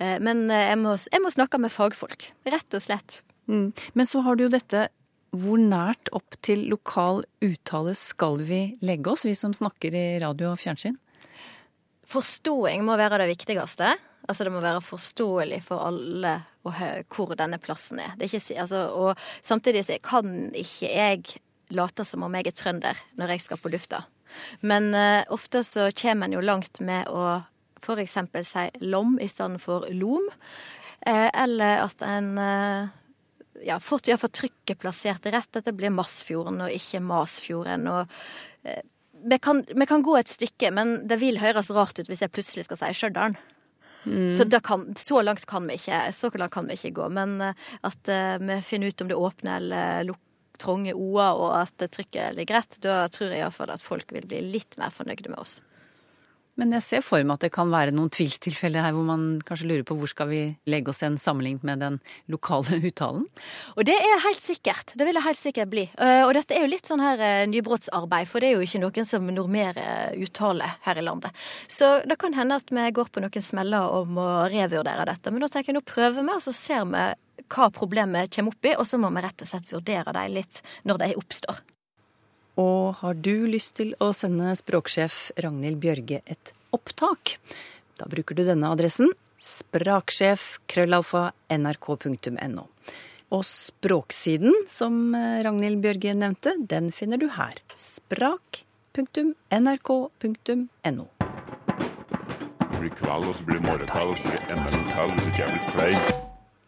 Eh, 0.00 0.18
men 0.18 0.48
eh, 0.50 0.72
jeg 0.72 0.82
må, 0.82 0.98
jeg 0.98 1.22
må 1.22 1.34
snakke 1.34 1.62
med 1.62 1.74
fagfolk. 1.74 2.32
Rett 2.50 2.74
og 2.74 2.82
slett. 2.82 3.20
Mm. 3.46 3.70
Men 3.94 4.08
så 4.10 4.26
har 4.26 4.34
du 4.34 4.48
jo 4.48 4.52
dette 4.52 4.88
hvor 5.40 5.60
nært 5.60 6.10
opp 6.16 6.36
til 6.44 6.66
lokal 6.70 7.24
uttale 7.44 7.94
skal 7.98 8.40
vi 8.46 8.60
legge 8.84 9.12
oss, 9.12 9.26
vi 9.26 9.34
som 9.38 9.54
snakker 9.56 9.94
i 9.94 10.06
radio 10.22 10.52
og 10.52 10.60
fjernsyn? 10.62 10.96
Forståing 12.06 12.84
må 12.86 12.96
være 12.98 13.22
det 13.22 13.32
viktigste. 13.32 13.94
Altså 14.26 14.44
Det 14.44 14.52
må 14.52 14.60
være 14.62 14.82
forståelig 14.82 15.62
for 15.66 15.86
alle 15.86 16.38
hvor 16.66 17.34
denne 17.38 17.58
plassen 17.62 18.00
er. 18.02 18.14
er 18.18 18.26
ikke, 18.26 18.60
altså, 18.60 18.88
og 18.90 19.18
samtidig 19.42 19.84
så 19.86 19.98
kan 20.02 20.50
ikke 20.54 20.90
jeg 20.90 21.40
late 21.70 22.04
som 22.04 22.22
om 22.26 22.34
jeg 22.34 22.46
er 22.46 22.56
trønder 22.58 22.98
når 23.18 23.34
jeg 23.34 23.44
skal 23.44 23.60
på 23.62 23.70
lufta. 23.70 24.02
Men 24.60 24.94
uh, 24.94 25.22
ofte 25.32 25.62
så 25.62 25.90
kommer 25.94 26.26
en 26.26 26.36
jo 26.36 26.42
langt 26.44 26.80
med 26.80 27.08
å 27.08 27.42
f.eks. 27.82 28.18
si 28.42 28.66
lom 28.82 29.18
i 29.22 29.28
stedet 29.30 29.60
for 29.62 29.86
lom. 29.94 30.26
Uh, 31.06 31.30
eller 31.30 31.84
at 31.86 32.02
en 32.02 32.32
uh, 32.38 32.90
ja, 33.64 33.78
fått 33.80 34.10
iallfall 34.10 34.32
trykket 34.34 34.80
plassert 34.82 35.26
rett, 35.32 35.56
at 35.56 35.64
det 35.64 35.74
blir 35.76 35.94
Massfjorden 35.94 36.60
og 36.66 36.74
ikke 36.74 37.00
Masfjorden. 37.04 37.88
og 37.88 38.12
eh, 38.66 38.82
vi, 39.26 39.38
kan, 39.38 39.64
vi 39.68 39.86
kan, 39.86 40.02
gå 40.02 40.16
et 40.18 40.30
stykke, 40.30 40.70
men 40.70 40.96
det 41.08 41.20
vil 41.22 41.40
høres 41.42 41.72
rart 41.74 41.98
ut 41.98 42.08
hvis 42.10 42.22
jeg 42.24 42.34
plutselig 42.34 42.66
skal 42.68 42.82
si 42.82 42.92
Stjørdal. 43.00 43.38
Mm. 44.06 44.36
Så, 44.38 44.46
kan, 44.62 44.86
så, 44.94 45.22
langt 45.22 45.46
kan 45.50 45.66
vi 45.66 45.80
ikke, 45.80 46.04
så 46.14 46.30
langt 46.38 46.54
kan 46.54 46.68
vi 46.68 46.76
ikke 46.78 46.94
gå. 47.00 47.08
Men 47.10 47.40
eh, 47.42 47.66
at 47.86 48.12
uh, 48.12 48.36
vi 48.38 48.60
finner 48.62 48.92
ut 48.92 49.02
om 49.02 49.10
det 49.10 49.18
åpner 49.18 49.58
eller 49.58 50.06
lukker 50.10 50.24
trange 50.56 50.94
o-er, 50.96 51.36
og 51.36 51.50
at 51.58 51.86
trykket 51.92 52.36
ligger 52.36 52.60
rett, 52.60 52.78
da 52.80 53.04
tror 53.12 53.32
jeg 53.32 53.42
iallfall 53.42 53.72
at 53.74 53.84
folk 53.84 54.12
vil 54.14 54.24
bli 54.28 54.42
litt 54.54 54.78
mer 54.80 54.94
fornøyde 54.94 55.28
med 55.28 55.42
oss. 55.42 55.58
Men 56.56 56.72
jeg 56.72 56.84
ser 56.86 57.02
for 57.04 57.20
meg 57.20 57.36
at 57.36 57.44
det 57.44 57.50
kan 57.52 57.68
være 57.72 57.92
noen 57.92 58.08
tvilstilfeller 58.12 58.86
her 58.86 58.94
hvor 58.96 59.04
man 59.04 59.24
kanskje 59.44 59.68
lurer 59.68 59.84
på 59.84 59.96
hvor 59.98 60.08
skal 60.08 60.30
vi 60.30 60.40
legge 60.72 60.88
oss 60.92 61.02
en 61.04 61.18
sammenlignet 61.20 61.66
med 61.68 61.82
den 61.84 61.98
lokale 62.32 62.78
uttalen? 62.88 63.26
Og 63.76 63.84
det 63.88 63.96
er 63.96 64.24
helt 64.24 64.40
sikkert. 64.40 64.94
Det 64.96 65.04
vil 65.04 65.18
det 65.18 65.24
helt 65.26 65.40
sikkert 65.42 65.72
bli. 65.74 65.84
Eh, 66.00 66.22
Og 66.24 66.32
dette 66.38 66.56
er 66.56 66.64
jo 66.64 66.72
litt 66.72 66.88
sånn 66.88 67.04
her 67.04 67.20
eh, 67.20 67.44
nybrottsarbeid, 67.52 68.30
for 68.30 68.40
det 68.40 68.50
er 68.50 68.56
jo 68.56 68.64
ikke 68.64 68.80
noen 68.86 69.08
som 69.08 69.28
normerer 69.28 70.16
uttale 70.24 70.72
her 70.88 70.96
i 70.96 71.04
landet. 71.04 71.36
Så 71.68 71.98
det 72.08 72.16
kan 72.22 72.36
hende 72.36 72.56
at 72.56 72.72
vi 72.72 72.88
går 72.96 73.12
på 73.12 73.24
noen 73.24 73.44
smeller 73.44 73.92
om 74.00 74.16
å 74.16 74.28
revurdere 74.48 75.04
dette. 75.12 75.32
Men 75.32 75.44
da 75.44 75.52
tenker 75.52 75.74
jeg 75.74 75.80
nå 75.80 75.84
prøver 75.86 76.22
vi, 76.24 76.32
og 76.40 76.44
så 76.48 76.56
ser 76.56 76.88
vi 76.88 77.06
hva 77.52 77.68
problemet 77.70 78.32
kommer 78.32 78.56
opp 78.56 78.64
i, 78.72 78.76
og 78.80 78.88
så 78.88 78.98
må 78.98 79.12
vi 79.12 79.28
rett 79.28 79.44
og 79.44 79.48
slett 79.52 79.72
vurdere 79.76 80.16
dem 80.16 80.38
litt 80.40 80.64
når 80.88 81.04
de 81.04 81.16
oppstår. 81.20 81.60
Og 82.56 82.96
har 83.02 83.14
du 83.20 83.46
lyst 83.50 83.76
til 83.76 83.92
å 84.00 84.12
sende 84.16 84.54
språksjef 84.56 85.30
Ragnhild 85.44 85.78
Bjørge 85.82 86.22
et 86.24 86.52
opptak? 86.76 87.36
Da 88.00 88.08
bruker 88.08 88.36
du 88.36 88.44
denne 88.48 88.70
adressen 88.72 89.12
spraksjef 89.36 90.58
krøllalfa 90.70 91.32
nrk.no. 91.52 92.64
Og 93.34 93.42
språksiden 93.44 94.54
som 94.70 95.14
eh, 95.14 95.42
Ragnhild 95.44 95.82
Bjørge 95.82 96.14
nevnte, 96.14 96.54
den 96.58 96.92
finner 96.94 97.18
du 97.20 97.28
her. 97.34 97.54
sprak.nrk.no. 97.76 98.64
Blir 102.76 102.92
kveld, 103.00 103.34
så 103.34 103.42
blir 103.44 103.58
det 103.58 103.66
morgentall, 103.66 104.08
og 104.12 104.16
så 104.16 104.22
blir 104.28 104.38
det 104.38 104.46
ML-tall, 104.60 105.10
hvis 105.16 105.26
ikke 105.32 105.42
jeg 105.42 105.50
blir 105.52 105.64
flau. 105.74 106.25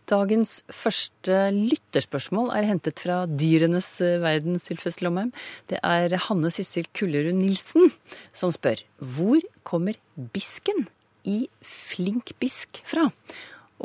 Dagens 0.08 0.62
første 0.72 1.50
lytterspørsmål 1.52 2.48
er 2.56 2.64
hentet 2.64 3.02
fra 3.02 3.26
Dyrenes 3.28 3.90
eh, 4.00 4.16
verden, 4.22 4.56
Sylfes 4.56 5.02
Lomheim. 5.04 5.34
Det 5.68 5.82
er 5.84 6.14
Hanne 6.28 6.48
Sissel 6.54 6.88
Kullerud 6.96 7.36
Nilsen 7.36 7.90
som 8.32 8.52
spør 8.54 8.80
hvor 9.04 9.44
kommer 9.68 9.98
bisken 10.32 10.86
i 11.28 11.42
flink 11.60 12.32
bisk 12.40 12.80
fra? 12.88 13.10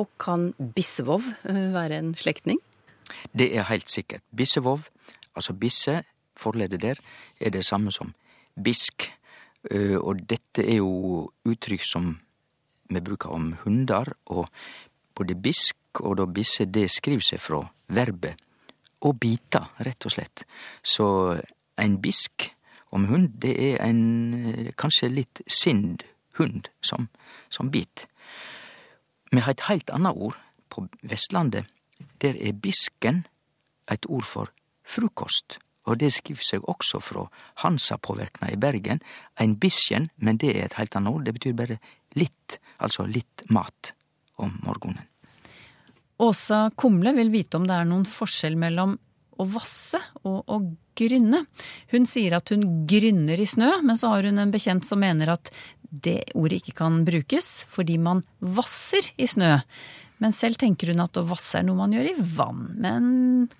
Og 0.00 0.08
kan 0.16 0.54
Bissevov 0.56 1.28
eh, 1.44 1.68
være 1.76 2.00
en 2.00 2.14
slektning? 2.16 2.62
Det 3.36 3.50
er 3.52 3.68
helt 3.68 3.92
sikkert. 3.92 4.24
Bissevov, 4.32 4.88
altså 5.36 5.52
bisse, 5.52 6.00
forledet 6.40 6.80
der, 6.80 7.04
er 7.36 7.52
det 7.52 7.66
samme 7.68 7.92
som 7.92 8.16
bisk. 8.56 9.10
Eh, 9.68 10.00
Og 10.00 10.24
dette 10.24 10.64
er 10.64 10.80
jo 10.80 11.28
uttrykk 11.44 11.84
som 11.84 12.14
vi 12.88 13.00
bruker 13.04 13.28
om 13.28 13.56
hundar, 13.64 14.14
og 14.24 14.48
både 15.16 15.36
bisk 15.36 15.76
og 16.00 16.18
da 16.18 16.26
bisse, 16.26 16.66
det 16.66 16.88
skriver 16.92 17.24
seg 17.24 17.42
fra 17.42 17.62
verbet 17.94 18.40
å 19.04 19.12
bite, 19.12 19.60
rett 19.84 20.06
og 20.06 20.14
slett. 20.14 20.44
Så 20.82 21.06
ein 21.80 21.98
bisk 22.00 22.48
om 22.94 23.08
hund, 23.10 23.34
det 23.42 23.54
er 23.58 23.80
en 23.84 24.02
eh, 24.48 24.72
kanskje 24.78 25.10
litt 25.12 25.42
sind 25.50 26.04
hund 26.38 26.70
som, 26.82 27.08
som 27.50 27.70
bit. 27.74 28.06
Me 29.34 29.42
har 29.42 29.54
et 29.54 29.66
heilt 29.68 29.90
anna 29.90 30.12
ord 30.14 30.38
på 30.70 30.86
Vestlandet. 31.02 31.66
Der 32.22 32.38
er 32.38 32.54
bisken 32.54 33.24
eit 33.90 34.06
ord 34.06 34.26
for 34.26 34.52
frukost. 34.86 35.58
Og 35.84 35.98
det 36.00 36.14
skriver 36.14 36.46
seg 36.46 36.68
også 36.70 37.00
fra 37.02 37.26
Hansa-påverkna 37.60 38.48
i 38.54 38.60
Bergen. 38.60 39.02
Ein 39.36 39.58
bisken, 39.60 40.08
men 40.16 40.38
det 40.40 40.54
er 40.54 40.68
et 40.68 40.78
heilt 40.78 40.96
anna 40.96 41.12
ord. 41.12 41.26
Det 41.26 41.34
betyr 41.36 41.58
bare 41.58 41.80
litt, 42.16 42.60
altså 42.78 43.04
litt 43.10 43.44
mat 43.52 43.92
om 44.40 44.54
morgenen. 44.64 45.02
Åsa 46.22 46.68
Kumle 46.78 47.14
vil 47.16 47.32
vite 47.32 47.58
om 47.58 47.66
det 47.66 47.74
er 47.74 47.88
noen 47.88 48.06
forskjell 48.06 48.56
mellom 48.60 48.96
å 49.34 49.46
vasse 49.50 49.98
og 50.22 50.46
å 50.46 50.60
grynne. 50.94 51.40
Hun 51.90 52.06
sier 52.06 52.36
at 52.38 52.52
hun 52.54 52.86
grynner 52.86 53.40
i 53.40 53.48
snø, 53.50 53.80
men 53.82 53.98
så 53.98 54.12
har 54.12 54.28
hun 54.28 54.38
en 54.38 54.54
bekjent 54.54 54.86
som 54.86 55.02
mener 55.02 55.32
at 55.34 55.50
det 55.90 56.20
ordet 56.38 56.60
ikke 56.62 56.78
kan 56.84 57.02
brukes 57.06 57.64
fordi 57.70 57.98
man 58.02 58.22
vasser 58.38 59.10
i 59.18 59.26
snø. 59.30 59.58
Men 60.22 60.32
selv 60.32 60.60
tenker 60.62 60.92
hun 60.92 61.02
at 61.02 61.18
å 61.18 61.26
vasse 61.26 61.58
er 61.58 61.66
noe 61.66 61.80
man 61.82 61.94
gjør 61.94 62.12
i 62.12 62.16
vann. 62.36 62.66
Men 62.80 63.06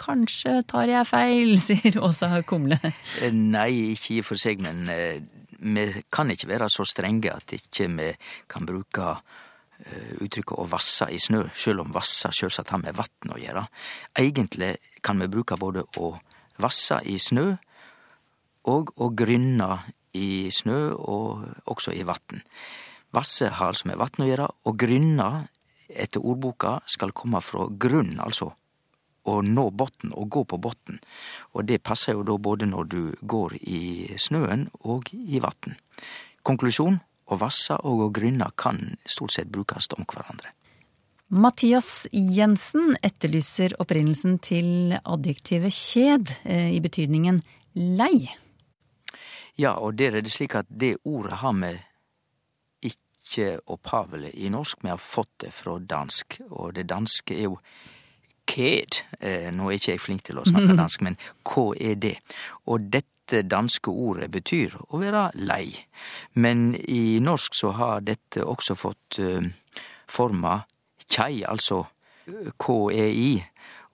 kanskje 0.01 0.61
tar 0.71 0.91
jeg 0.91 1.11
feil, 1.11 1.57
sier 1.69 1.99
Åsa 2.07 2.31
Kumle. 2.47 2.79
Eh, 3.21 3.35
Nei, 3.35 3.97
ikke 3.97 4.15
i 4.15 4.21
og 4.23 4.31
for 4.31 4.41
seg, 4.41 4.63
men 4.63 4.87
eh, 4.93 5.19
vi 5.59 5.89
kan 6.15 6.31
ikke 6.31 6.53
være 6.53 6.71
så 6.73 6.87
strenge 6.87 7.35
at 7.35 7.57
ikke 7.57 7.91
vi 7.99 8.13
kan 8.51 8.67
bruke 8.69 9.17
uttrykket 10.21 10.59
å 10.59 10.67
vasse 10.69 11.09
i 11.13 11.19
snø, 11.21 11.45
sjøl 11.55 11.83
om 11.85 11.93
vasse 11.95 12.31
sjølsagt 12.33 12.73
har 12.75 12.83
med 12.83 12.97
vatn 12.97 13.35
å 13.35 13.41
gjøre. 13.41 13.65
Egentlig 14.19 14.77
kan 15.05 15.21
vi 15.21 15.31
bruke 15.33 15.59
både 15.61 15.85
å 16.01 16.15
vasse 16.63 17.01
i 17.05 17.19
snø 17.19 17.51
og 18.71 18.95
å 18.97 19.11
grynne 19.13 19.71
i 20.17 20.51
snø 20.55 20.81
og 20.95 21.45
også 21.71 21.95
i 21.95 22.05
vatn. 22.07 22.43
Vasse 23.15 23.51
har 23.51 23.73
altså 23.73 23.91
med 23.91 23.99
vatn 24.01 24.25
å 24.25 24.29
gjøre, 24.29 24.49
og 24.67 24.79
grynne 24.79 25.31
etter 25.89 26.23
ordboka 26.25 26.79
skal 26.91 27.13
komme 27.15 27.43
fra 27.45 27.69
grunn, 27.71 28.17
altså 28.23 28.51
å 29.25 29.41
nå 29.45 29.69
botn 29.73 30.13
og 30.13 30.29
gå 30.33 30.43
på 30.49 30.59
botn. 30.61 30.99
Og 31.55 31.65
det 31.69 31.83
passer 31.87 32.17
jo 32.17 32.25
da 32.27 32.37
både 32.37 32.69
når 32.69 32.89
du 32.93 33.01
går 33.23 33.57
i 33.63 33.83
snøen 34.21 34.67
og 34.85 35.09
i 35.15 35.41
vatn. 35.41 35.77
Konklusjon 36.45 36.99
å 37.27 37.39
vasse 37.41 37.77
og 37.83 38.05
å 38.07 38.11
kan 38.57 38.97
stort 39.07 39.33
sett 39.33 39.49
brukes 39.49 39.89
om 39.97 40.05
hverandre. 40.05 40.53
Mathias 41.35 42.07
Jensen 42.13 42.97
etterlyser 43.03 43.75
opprinnelsen 43.81 44.39
til 44.45 44.95
adjektivet 45.03 45.73
kjed 45.73 46.31
eh, 46.45 46.71
i 46.77 46.81
betydningen 46.85 47.41
lei. 47.75 48.29
Ja, 49.57 49.79
og 49.79 49.97
der 49.99 50.19
er 50.19 50.23
det 50.23 50.35
slik 50.35 50.55
at 50.55 50.69
det 50.69 50.99
ordet 51.05 51.41
har 51.41 51.55
vi 51.59 51.73
ikke 52.91 53.57
opphavelig 53.73 54.35
i 54.37 54.51
norsk, 54.53 54.83
vi 54.83 54.93
har 54.93 55.01
fått 55.01 55.33
det 55.47 55.53
fra 55.55 55.79
dansk, 55.79 56.41
og 56.51 56.75
det 56.77 56.87
danske 56.91 57.35
er 57.35 57.49
jo 57.49 57.59
ked. 58.47 59.01
Eh, 59.21 59.49
nå 59.55 59.71
er 59.71 59.79
ikke 59.79 59.95
jeg 59.95 60.05
flink 60.05 60.27
til 60.29 60.39
å 60.39 60.47
snakke 60.47 60.77
dansk, 60.83 61.03
men 61.07 61.17
hva 61.43 61.71
er 61.81 61.97
det? 61.99 62.19
Og 62.69 62.91
dette 62.93 63.14
danske 63.33 63.91
ordet 63.91 64.31
betyr 64.31 64.77
å 64.91 64.99
være 65.01 65.31
lei. 65.35 65.73
Men 66.35 66.75
i 66.75 67.19
norsk 67.21 67.55
så 67.55 67.73
har 67.79 68.05
dette 68.05 68.45
også 68.45 68.75
fått 68.75 69.19
uh, 69.19 69.41
forma 70.07 70.61
kjei, 71.09 71.45
altså 71.49 71.85
KEI, 72.59 73.45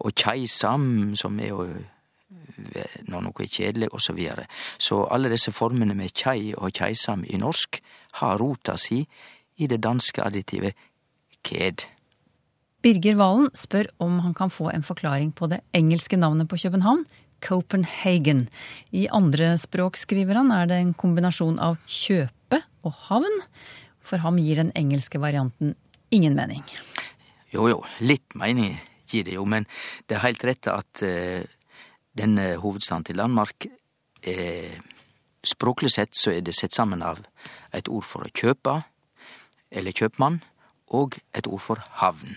og 0.00 0.12
keisam, 0.16 1.14
som 1.14 1.38
er 1.40 1.52
eh, 1.60 2.98
når 3.08 3.24
noe 3.26 3.44
er 3.44 3.50
kjedelig, 3.50 3.90
og 3.92 4.00
så 4.00 4.14
videre. 4.16 4.46
Så 4.78 5.02
alle 5.10 5.30
disse 5.32 5.52
formene 5.52 5.94
med 5.94 6.14
kjei 6.14 6.54
og 6.56 6.72
keisam 6.76 7.24
i 7.26 7.40
norsk 7.40 7.80
har 8.20 8.38
rota 8.40 8.76
si 8.80 9.02
i 9.60 9.68
det 9.68 9.82
danske 9.84 10.22
additivet 10.24 10.74
ked. 11.44 11.84
Birger 12.80 13.16
Valen 13.20 13.50
spør 13.54 13.90
om 14.00 14.20
han 14.24 14.34
kan 14.34 14.50
få 14.50 14.70
en 14.72 14.82
forklaring 14.86 15.34
på 15.36 15.50
det 15.52 15.60
engelske 15.76 16.16
navnet 16.16 16.48
på 16.48 16.56
København, 16.62 17.04
Copenhagen. 17.44 18.46
I 18.92 19.06
andre 19.08 19.54
språk, 19.60 19.98
skriver 20.00 20.40
han, 20.40 20.52
er 20.54 20.70
det 20.70 20.80
en 20.80 20.94
kombinasjon 20.94 21.60
av 21.62 21.78
kjøpe 21.88 22.62
og 22.86 22.96
havn. 23.08 23.40
For 24.04 24.22
ham 24.24 24.40
gir 24.40 24.60
den 24.62 24.72
engelske 24.78 25.20
varianten 25.22 25.74
ingen 26.10 26.36
mening. 26.38 26.64
Jo 27.54 27.68
jo, 27.70 27.80
litt 28.00 28.36
mening 28.38 28.78
gir 29.10 29.26
det 29.26 29.34
jo, 29.34 29.44
men 29.48 29.66
det 30.06 30.18
er 30.18 30.24
heilt 30.24 30.44
rett 30.46 30.70
at 30.70 31.02
uh, 31.02 31.42
denne 32.16 32.54
hovedstaden 32.62 33.06
til 33.06 33.20
Danmark 33.22 33.66
eh, 34.22 34.78
Språklig 35.40 35.88
sett 35.94 36.12
så 36.18 36.34
er 36.34 36.42
det 36.44 36.52
sett 36.52 36.74
sammen 36.76 37.00
av 37.00 37.22
et 37.72 37.88
ord 37.88 38.04
for 38.04 38.26
å 38.26 38.28
kjøpe, 38.28 38.74
eller 39.72 39.96
kjøpmann, 39.96 40.42
og 40.92 41.16
et 41.32 41.48
ord 41.48 41.62
for 41.64 41.80
havn. 42.02 42.34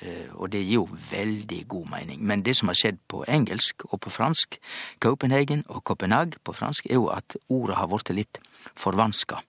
Eh, 0.00 0.30
og 0.34 0.52
det 0.52 0.64
gir 0.64 0.74
jo 0.80 0.88
veldig 1.10 1.60
god 1.68 1.90
mening. 1.90 2.26
Men 2.26 2.42
det 2.42 2.56
som 2.56 2.68
har 2.68 2.78
skjedd 2.78 2.98
på 3.08 3.24
engelsk 3.28 3.84
og 3.90 4.00
på 4.00 4.10
fransk, 4.10 4.58
Copenhagen 5.00 5.64
og 5.68 5.84
Copenhague 5.84 6.40
på 6.44 6.52
fransk, 6.52 6.86
er 6.86 6.94
jo 6.94 7.08
at 7.14 7.36
ordet 7.48 7.76
har 7.76 7.86
blitt 7.86 8.10
litt 8.10 8.40
forvanska. 8.76 9.40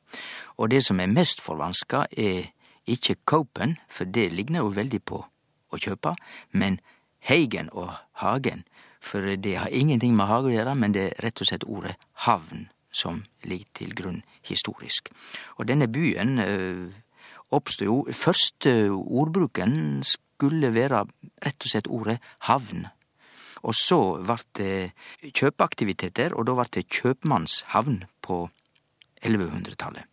Og 0.57 0.71
det 0.71 0.83
som 0.85 0.99
er 0.99 1.11
mest 1.11 1.41
forvanska, 1.41 2.05
er 2.11 2.51
ikke 2.87 3.15
Copen, 3.25 3.77
for 3.89 4.05
det 4.05 4.31
ligner 4.33 4.61
jo 4.61 4.75
veldig 4.75 5.01
på 5.01 5.23
å 5.73 5.77
kjøpe, 5.81 6.13
men 6.51 6.79
Hagen 7.25 7.69
og 7.73 7.89
Hagen, 8.21 8.63
for 9.01 9.21
det 9.21 9.55
har 9.57 9.73
ingenting 9.73 10.15
med 10.15 10.29
hage 10.29 10.49
å 10.49 10.53
gjøre, 10.53 10.75
men 10.75 10.93
det 10.93 11.09
er 11.09 11.23
rett 11.25 11.41
og 11.41 11.49
slett 11.49 11.65
ordet 11.65 11.95
havn 12.25 12.67
som 12.95 13.23
ligger 13.43 13.67
til 13.73 13.95
grunn 13.97 14.21
historisk. 14.45 15.09
Og 15.57 15.67
denne 15.67 15.87
byen 15.91 16.39
øh, 16.39 16.93
oppstod 17.51 17.85
jo 17.85 17.97
Første 18.11 18.91
ordbruken 18.91 20.03
skulle 20.35 20.73
være 20.75 21.05
rett 21.45 21.65
og 21.65 21.71
slett 21.71 21.87
ordet 21.87 22.19
havn. 22.49 22.85
Og 23.65 23.73
så 23.73 23.99
vart 24.21 24.47
det 24.59 24.91
kjøpeaktiviteter, 25.23 26.35
og 26.35 26.45
da 26.45 26.57
vart 26.59 26.75
det 26.75 26.85
kjøpmannshavn 26.91 28.03
på 28.21 28.43
1100-tallet. 29.25 30.05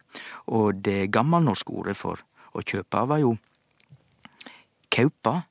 Og 0.55 0.81
det 0.85 1.11
gammelnorske 1.13 1.73
ordet 1.75 1.97
for 1.99 2.23
å 2.57 2.65
kjøpe 2.65 3.05
var 3.09 3.21
jo 3.23 3.35
kaupa, 4.93 5.43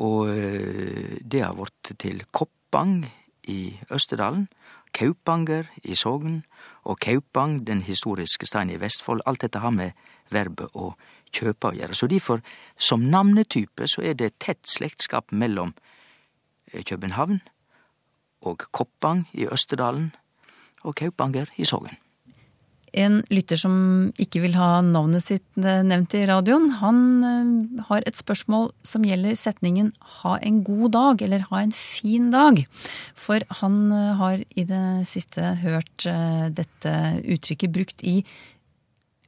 og 0.00 0.30
øh, 0.30 1.18
det 1.20 1.42
har 1.44 1.58
vært 1.58 1.92
til 1.98 2.22
Koppang 2.30 3.02
i 3.50 3.62
Østerdalen. 3.90 4.48
Kaupanger 4.94 5.68
i 5.86 5.94
Sogn 5.94 6.40
og 6.82 6.98
Kaupang, 6.98 7.60
den 7.66 7.82
historiske 7.86 8.46
steinen 8.46 8.74
i 8.74 8.80
Vestfold. 8.80 9.22
Alt 9.26 9.44
dette 9.44 9.62
har 9.62 9.74
med 9.74 9.94
verbet 10.34 10.74
å 10.74 10.94
kjøpe 11.34 11.70
å 11.70 11.76
gjøre. 11.76 11.96
Så 11.96 12.08
derfor, 12.10 12.44
som 12.76 13.06
navnetype, 13.12 13.88
så 13.90 14.04
er 14.04 14.18
det 14.18 14.36
tett 14.42 14.62
slektskap 14.68 15.32
mellom 15.32 15.74
eh, 16.72 16.84
København 16.84 17.40
og 18.46 18.68
Koppang 18.72 19.26
i 19.36 19.48
Østerdalen 19.50 20.12
og 20.82 20.96
Kaupanger 21.00 21.52
i 21.60 21.68
Sogn. 21.68 21.92
En 22.90 23.20
lytter 23.30 23.54
som 23.54 23.74
ikke 24.18 24.40
vil 24.42 24.56
ha 24.58 24.80
navnet 24.82 25.22
sitt 25.22 25.60
eh, 25.60 25.82
nevnt 25.86 26.16
i 26.18 26.24
radioen, 26.26 26.66
han 26.80 27.02
eh, 27.22 27.82
har 27.86 28.02
et 28.08 28.18
spørsmål 28.18 28.72
som 28.82 29.06
gjelder 29.06 29.38
setningen 29.38 29.92
'ha 30.00 30.38
en 30.42 30.64
god 30.66 30.90
dag' 30.96 31.22
eller 31.22 31.46
'ha 31.46 31.62
en 31.62 31.72
fin 31.72 32.32
dag'. 32.32 32.66
For 33.14 33.38
han 33.62 33.90
har 33.92 34.42
i 34.56 34.64
det 34.64 35.06
siste 35.06 35.54
hørt 35.62 36.02
dette 36.56 37.22
uttrykket 37.22 37.70
brukt 37.70 38.02
i 38.02 38.24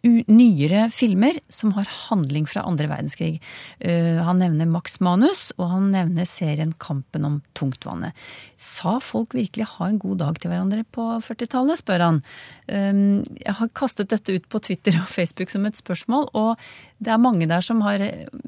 nyere 0.03 0.88
filmer 0.91 1.38
som 1.53 1.73
har 1.77 1.87
handling 2.09 2.47
fra 2.51 2.65
andre 2.67 2.88
verdenskrig. 2.91 3.37
Uh, 3.85 4.19
han 4.27 4.41
nevner 4.43 4.67
Max 4.71 4.99
Manus, 5.01 5.51
og 5.59 5.69
han 5.71 5.91
nevner 5.95 6.27
serien 6.29 6.73
Kampen 6.83 7.27
om 7.29 7.41
tungtvannet. 7.59 8.17
Sa 8.59 8.99
folk 9.03 9.37
virkelig 9.37 9.69
ha 9.77 9.88
en 9.88 10.01
god 10.03 10.23
dag 10.25 10.41
til 10.43 10.53
hverandre 10.53 10.83
på 10.91 11.07
40-tallet, 11.23 11.83
spør 11.83 12.07
han. 12.07 12.23
Um, 12.67 13.23
jeg 13.38 13.57
har 13.61 13.75
kastet 13.79 14.11
dette 14.11 14.35
ut 14.35 14.49
på 14.51 14.62
Twitter 14.67 14.99
og 15.01 15.11
Facebook 15.11 15.55
som 15.55 15.69
et 15.69 15.79
spørsmål, 15.79 16.29
og 16.35 16.59
det 17.03 17.12
er 17.15 17.23
mange 17.23 17.49
der 17.51 17.62
som 17.65 17.83
har 17.87 18.03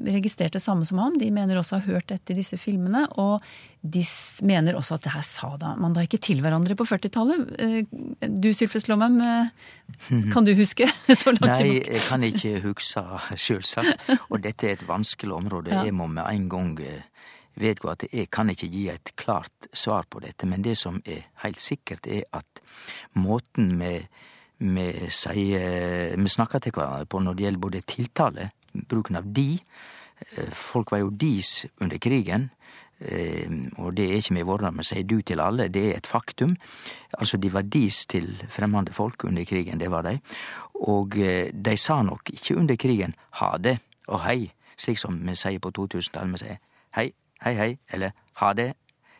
registrert 0.05 0.55
det 0.55 0.63
samme 0.63 0.87
som 0.87 0.99
ham. 1.03 1.15
De 1.19 1.31
mener 1.33 1.59
også 1.59 1.77
å 1.77 1.83
ha 1.83 1.95
hørt 1.95 2.11
dette 2.11 2.31
i 2.31 2.39
disse 2.39 2.59
filmene. 2.59 3.05
Og 3.19 3.43
de 3.85 4.01
mener 4.45 4.77
også 4.77 4.97
at 4.97 5.05
det 5.05 5.13
her 5.13 5.25
sa 5.25 5.51
da 5.61 5.73
man 5.77 5.93
da 5.93 6.03
ikke 6.05 6.19
til 6.23 6.41
hverandre 6.43 6.77
på 6.77 6.87
40-tallet. 6.89 7.41
Eh, 7.61 8.29
du 8.41 8.49
Sylfes 8.55 8.87
Lomheim, 8.89 9.19
eh, 9.21 10.29
kan 10.33 10.47
du 10.47 10.53
huske 10.57 10.87
Nei, 11.41 11.81
jeg 11.85 12.01
kan 12.07 12.23
ikke 12.25 12.59
huske, 12.65 13.03
sjølsagt. 13.37 14.09
Og 14.29 14.41
dette 14.43 14.69
er 14.69 14.77
et 14.79 14.87
vanskelig 14.87 15.35
område. 15.35 15.75
Jeg 15.85 15.93
må 15.93 16.07
med 16.09 16.25
en 16.25 16.47
gang 16.49 16.71
eh, 16.81 17.29
vedgå 17.61 17.91
at 17.93 18.07
jeg 18.11 18.29
kan 18.33 18.49
ikke 18.51 18.71
gi 18.71 18.87
et 18.93 19.13
klart 19.19 19.69
svar 19.73 20.09
på 20.09 20.23
dette. 20.23 20.49
Men 20.49 20.65
det 20.65 20.77
som 20.81 21.01
er 21.05 21.27
helt 21.45 21.61
sikkert, 21.61 22.07
er 22.07 22.25
at 22.33 22.63
måten 23.13 23.75
vi 23.81 23.97
vi, 24.55 24.85
sier, 25.11 26.13
vi 26.15 26.29
snakker 26.31 26.61
til 26.63 26.71
hverandre 26.71 27.03
på 27.11 27.19
når 27.19 27.35
det 27.35 27.43
gjelder 27.43 27.59
både 27.59 27.81
tiltale, 27.91 28.45
bruken 28.87 29.17
av 29.19 29.27
de. 29.35 29.49
Folk 30.55 30.93
var 30.93 31.01
jo 31.01 31.09
dis 31.11 31.65
under 31.83 31.99
krigen. 31.99 32.47
Og 33.77 33.95
det 33.97 34.05
er 34.05 34.19
ikke 34.19 34.35
vi 34.37 34.45
våre 34.47 34.71
men 34.71 34.87
sier 34.87 35.05
du 35.05 35.19
til 35.21 35.41
alle, 35.43 35.67
det 35.69 35.83
er 35.91 35.97
et 35.97 36.07
faktum. 36.07 36.55
Altså, 37.17 37.37
de 37.37 37.51
var 37.53 37.67
dis 37.69 38.05
til 38.05 38.31
fremmede 38.49 38.93
folk 38.93 39.23
under 39.23 39.45
krigen, 39.45 39.79
det 39.79 39.91
var 39.91 40.01
de. 40.07 40.17
Og 40.87 41.15
de 41.15 41.77
sa 41.77 42.01
nok 42.03 42.29
ikke 42.33 42.57
under 42.57 42.75
krigen 42.75 43.15
ha 43.41 43.55
det 43.57 43.77
og 44.07 44.21
hei, 44.25 44.51
slik 44.77 44.99
som 45.01 45.19
vi 45.27 45.35
sier 45.35 45.61
på 45.61 45.71
2000-tallet. 45.73 46.33
Vi 46.33 46.43
sier 46.43 46.57
hei, 46.97 47.11
hei, 47.45 47.53
hei, 47.59 47.71
eller 47.93 48.13
ha 48.41 48.53
det, 48.53 48.73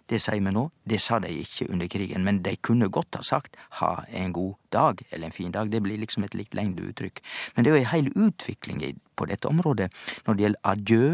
det 0.09 0.19
sier 0.21 0.41
vi 0.43 0.53
nå. 0.53 0.67
Det 0.85 0.99
sa 1.01 1.17
de 1.21 1.31
ikke 1.33 1.67
under 1.71 1.89
krigen, 1.89 2.25
men 2.25 2.43
de 2.45 2.55
kunne 2.61 2.91
godt 2.93 3.17
ha 3.17 3.23
sagt 3.25 3.57
ha 3.79 4.03
en 4.13 4.33
god 4.33 4.53
dag 4.73 5.01
eller 5.09 5.27
en 5.27 5.33
fin 5.33 5.51
dag. 5.51 5.71
Det 5.71 5.81
blir 5.81 5.97
liksom 6.01 6.27
et 6.27 6.37
litt 6.37 6.53
lengre 6.53 6.91
uttrykk. 6.91 7.21
Men 7.55 7.65
det 7.65 7.71
er 7.71 7.75
jo 7.75 7.81
ei 7.81 7.89
heil 7.89 8.11
utvikling 8.13 8.83
på 9.15 9.25
dette 9.31 9.49
området 9.49 9.89
når 10.27 10.33
det 10.33 10.45
gjelder 10.45 10.71
adjø 10.73 11.07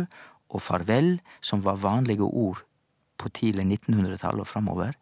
og 0.52 0.62
farvel, 0.62 1.16
som 1.42 1.64
var 1.66 1.82
vanlige 1.82 2.28
ord 2.28 2.64
på 3.18 3.30
tidlig 3.30 3.66
1900-tall 3.66 4.42
og 4.42 4.50
framover. 4.50 4.96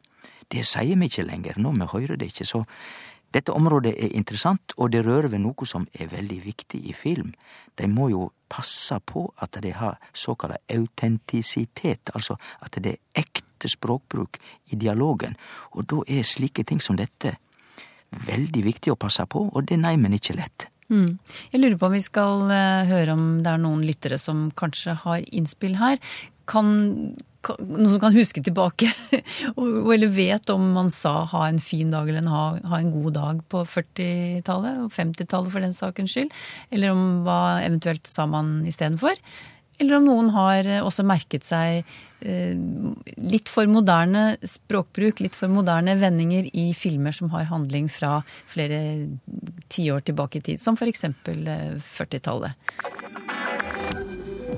Det 0.50 0.66
sier 0.66 0.98
vi 0.98 1.10
ikke 1.10 1.28
lenger 1.28 1.60
nå, 1.62 1.72
vi 1.78 1.88
hører 1.92 2.18
det 2.20 2.32
ikke. 2.32 2.48
Så 2.48 2.64
dette 3.34 3.54
området 3.54 3.94
er 3.94 4.16
interessant, 4.18 4.74
og 4.78 4.92
det 4.92 5.04
rører 5.06 5.30
ved 5.30 5.44
noe 5.44 5.68
som 5.70 5.86
er 5.94 6.10
veldig 6.10 6.40
viktig 6.46 6.82
i 6.90 6.96
film. 6.98 7.34
De 7.78 7.88
må 7.88 8.10
jo 8.10 8.32
passe 8.50 8.98
på 9.06 9.28
at 9.38 9.60
de 9.62 9.74
har 9.78 10.00
såkalla 10.14 10.58
autentisitet, 10.74 12.10
altså 12.16 12.40
at 12.66 12.82
det 12.82 12.96
er 12.96 13.22
ekte 13.22 13.70
språkbruk 13.70 14.40
i 14.74 14.80
dialogen. 14.82 15.38
Og 15.78 15.86
da 15.86 16.02
er 16.08 16.26
slike 16.26 16.66
ting 16.66 16.82
som 16.82 16.98
dette 16.98 17.36
veldig 18.10 18.66
viktig 18.66 18.92
å 18.92 18.98
passe 18.98 19.26
på, 19.30 19.46
og 19.54 19.70
det 19.70 19.78
neimen 19.78 20.18
ikke 20.18 20.38
lett. 20.40 20.70
Mm. 20.90 21.18
Jeg 21.54 21.62
lurer 21.62 21.78
på 21.78 21.90
om 21.90 21.96
vi 21.96 22.04
skal 22.04 22.46
uh, 22.50 22.90
høre 22.90 23.14
om 23.14 23.26
det 23.46 23.52
er 23.52 23.62
noen 23.62 23.86
lyttere 23.86 24.18
som 24.22 24.48
kanskje 24.58 24.96
har 25.04 25.26
innspill 25.36 25.78
her. 25.78 26.00
Kan, 26.50 26.72
kan, 27.46 27.60
noen 27.62 27.94
som 27.94 28.02
kan 28.02 28.16
huske 28.16 28.42
tilbake, 28.46 28.90
eller 29.94 30.16
vet 30.16 30.50
om 30.50 30.72
man 30.74 30.90
sa 30.90 31.28
'ha 31.30 31.46
en 31.48 31.62
fin 31.62 31.94
dag' 31.94 32.10
eller 32.10 32.26
ha, 32.34 32.58
ha 32.74 32.82
en 32.82 32.92
god 32.96 33.14
dag' 33.20 33.46
på 33.54 33.64
40-tallet 33.70 34.82
og 34.82 34.92
50-tallet 34.96 35.54
for 35.54 35.62
den 35.62 35.78
sakens 35.78 36.18
skyld? 36.18 36.34
Eller 36.72 36.96
om 36.96 37.24
hva 37.28 37.62
eventuelt 37.62 38.10
sa 38.10 38.26
man 38.26 38.66
istedenfor? 38.66 39.14
Eller 39.80 39.96
om 39.96 40.10
noen 40.10 40.34
har 40.34 40.66
også 40.82 41.06
merket 41.08 41.46
seg 41.46 41.84
eh, 41.86 41.98
litt 42.20 43.50
for 43.50 43.70
moderne 43.72 44.38
språkbruk, 44.44 45.22
litt 45.24 45.38
for 45.38 45.52
moderne 45.52 45.96
vendinger 46.00 46.50
i 46.54 46.70
filmer 46.76 47.16
som 47.16 47.32
har 47.34 47.48
handling 47.52 47.88
fra 47.92 48.20
flere 48.50 48.82
tiår 49.70 50.04
tilbake 50.10 50.40
i 50.40 50.42
tid, 50.52 50.62
som 50.62 50.76
f.eks. 50.80 51.04
Eh, 51.06 51.14
40-tallet. 51.80 52.52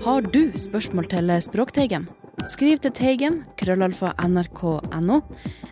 Har 0.02 0.26
du 0.34 0.42
spørsmål 0.58 1.12
til 1.12 1.36
Språkteigen? 1.46 2.08
Skriv 2.50 2.80
til 2.82 2.94
Teigen, 2.98 3.42
krøllalfa 3.60 4.16
nrk.no, 4.26 5.20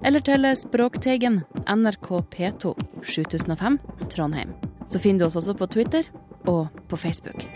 eller 0.06 0.22
til 0.22 0.46
Språkteigen, 0.60 1.42
NRK 1.66 2.10
P2, 2.36 2.76
7005, 3.02 3.80
Trondheim. 4.14 4.54
Så 4.90 5.02
finner 5.02 5.24
du 5.24 5.30
oss 5.32 5.40
også 5.40 5.58
på 5.58 5.70
Twitter 5.74 6.06
og 6.46 6.68
på 6.90 7.00
Facebook. 7.00 7.48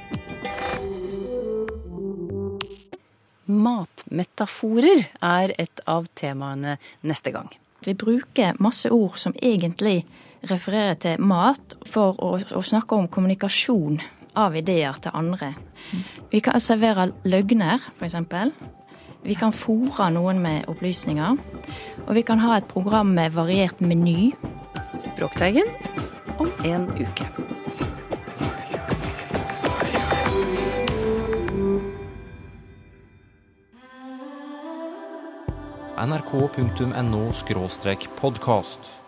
Matmetaforer 3.46 5.08
er 5.20 5.54
et 5.60 5.82
av 5.90 6.08
temaene 6.16 6.78
neste 7.04 7.34
gang. 7.36 7.50
Vi 7.84 7.96
bruker 8.00 8.56
masse 8.64 8.92
ord 8.92 9.18
som 9.20 9.36
egentlig 9.42 10.06
refererer 10.48 10.96
til 11.00 11.24
mat, 11.24 11.76
for 11.88 12.16
å, 12.24 12.38
å 12.40 12.62
snakke 12.64 12.96
om 12.96 13.10
kommunikasjon 13.12 14.00
av 14.40 14.56
ideer 14.56 14.96
til 15.04 15.16
andre. 15.16 15.54
Vi 16.32 16.42
kan 16.44 16.62
servere 16.64 17.12
løgner, 17.28 17.84
f.eks. 18.00 18.16
Vi 19.24 19.36
kan 19.40 19.56
fòre 19.56 20.10
noen 20.12 20.42
med 20.44 20.68
opplysninger. 20.72 21.40
Og 22.08 22.14
vi 22.18 22.26
kan 22.28 22.44
ha 22.44 22.58
et 22.58 22.68
program 22.68 23.14
med 23.16 23.36
variert 23.36 23.80
meny. 23.84 24.34
Språkteigen 24.94 25.70
om 26.40 26.52
en 26.68 26.90
uke. 27.00 27.63
nrk.no 35.98 37.34
podkast. 38.10 39.03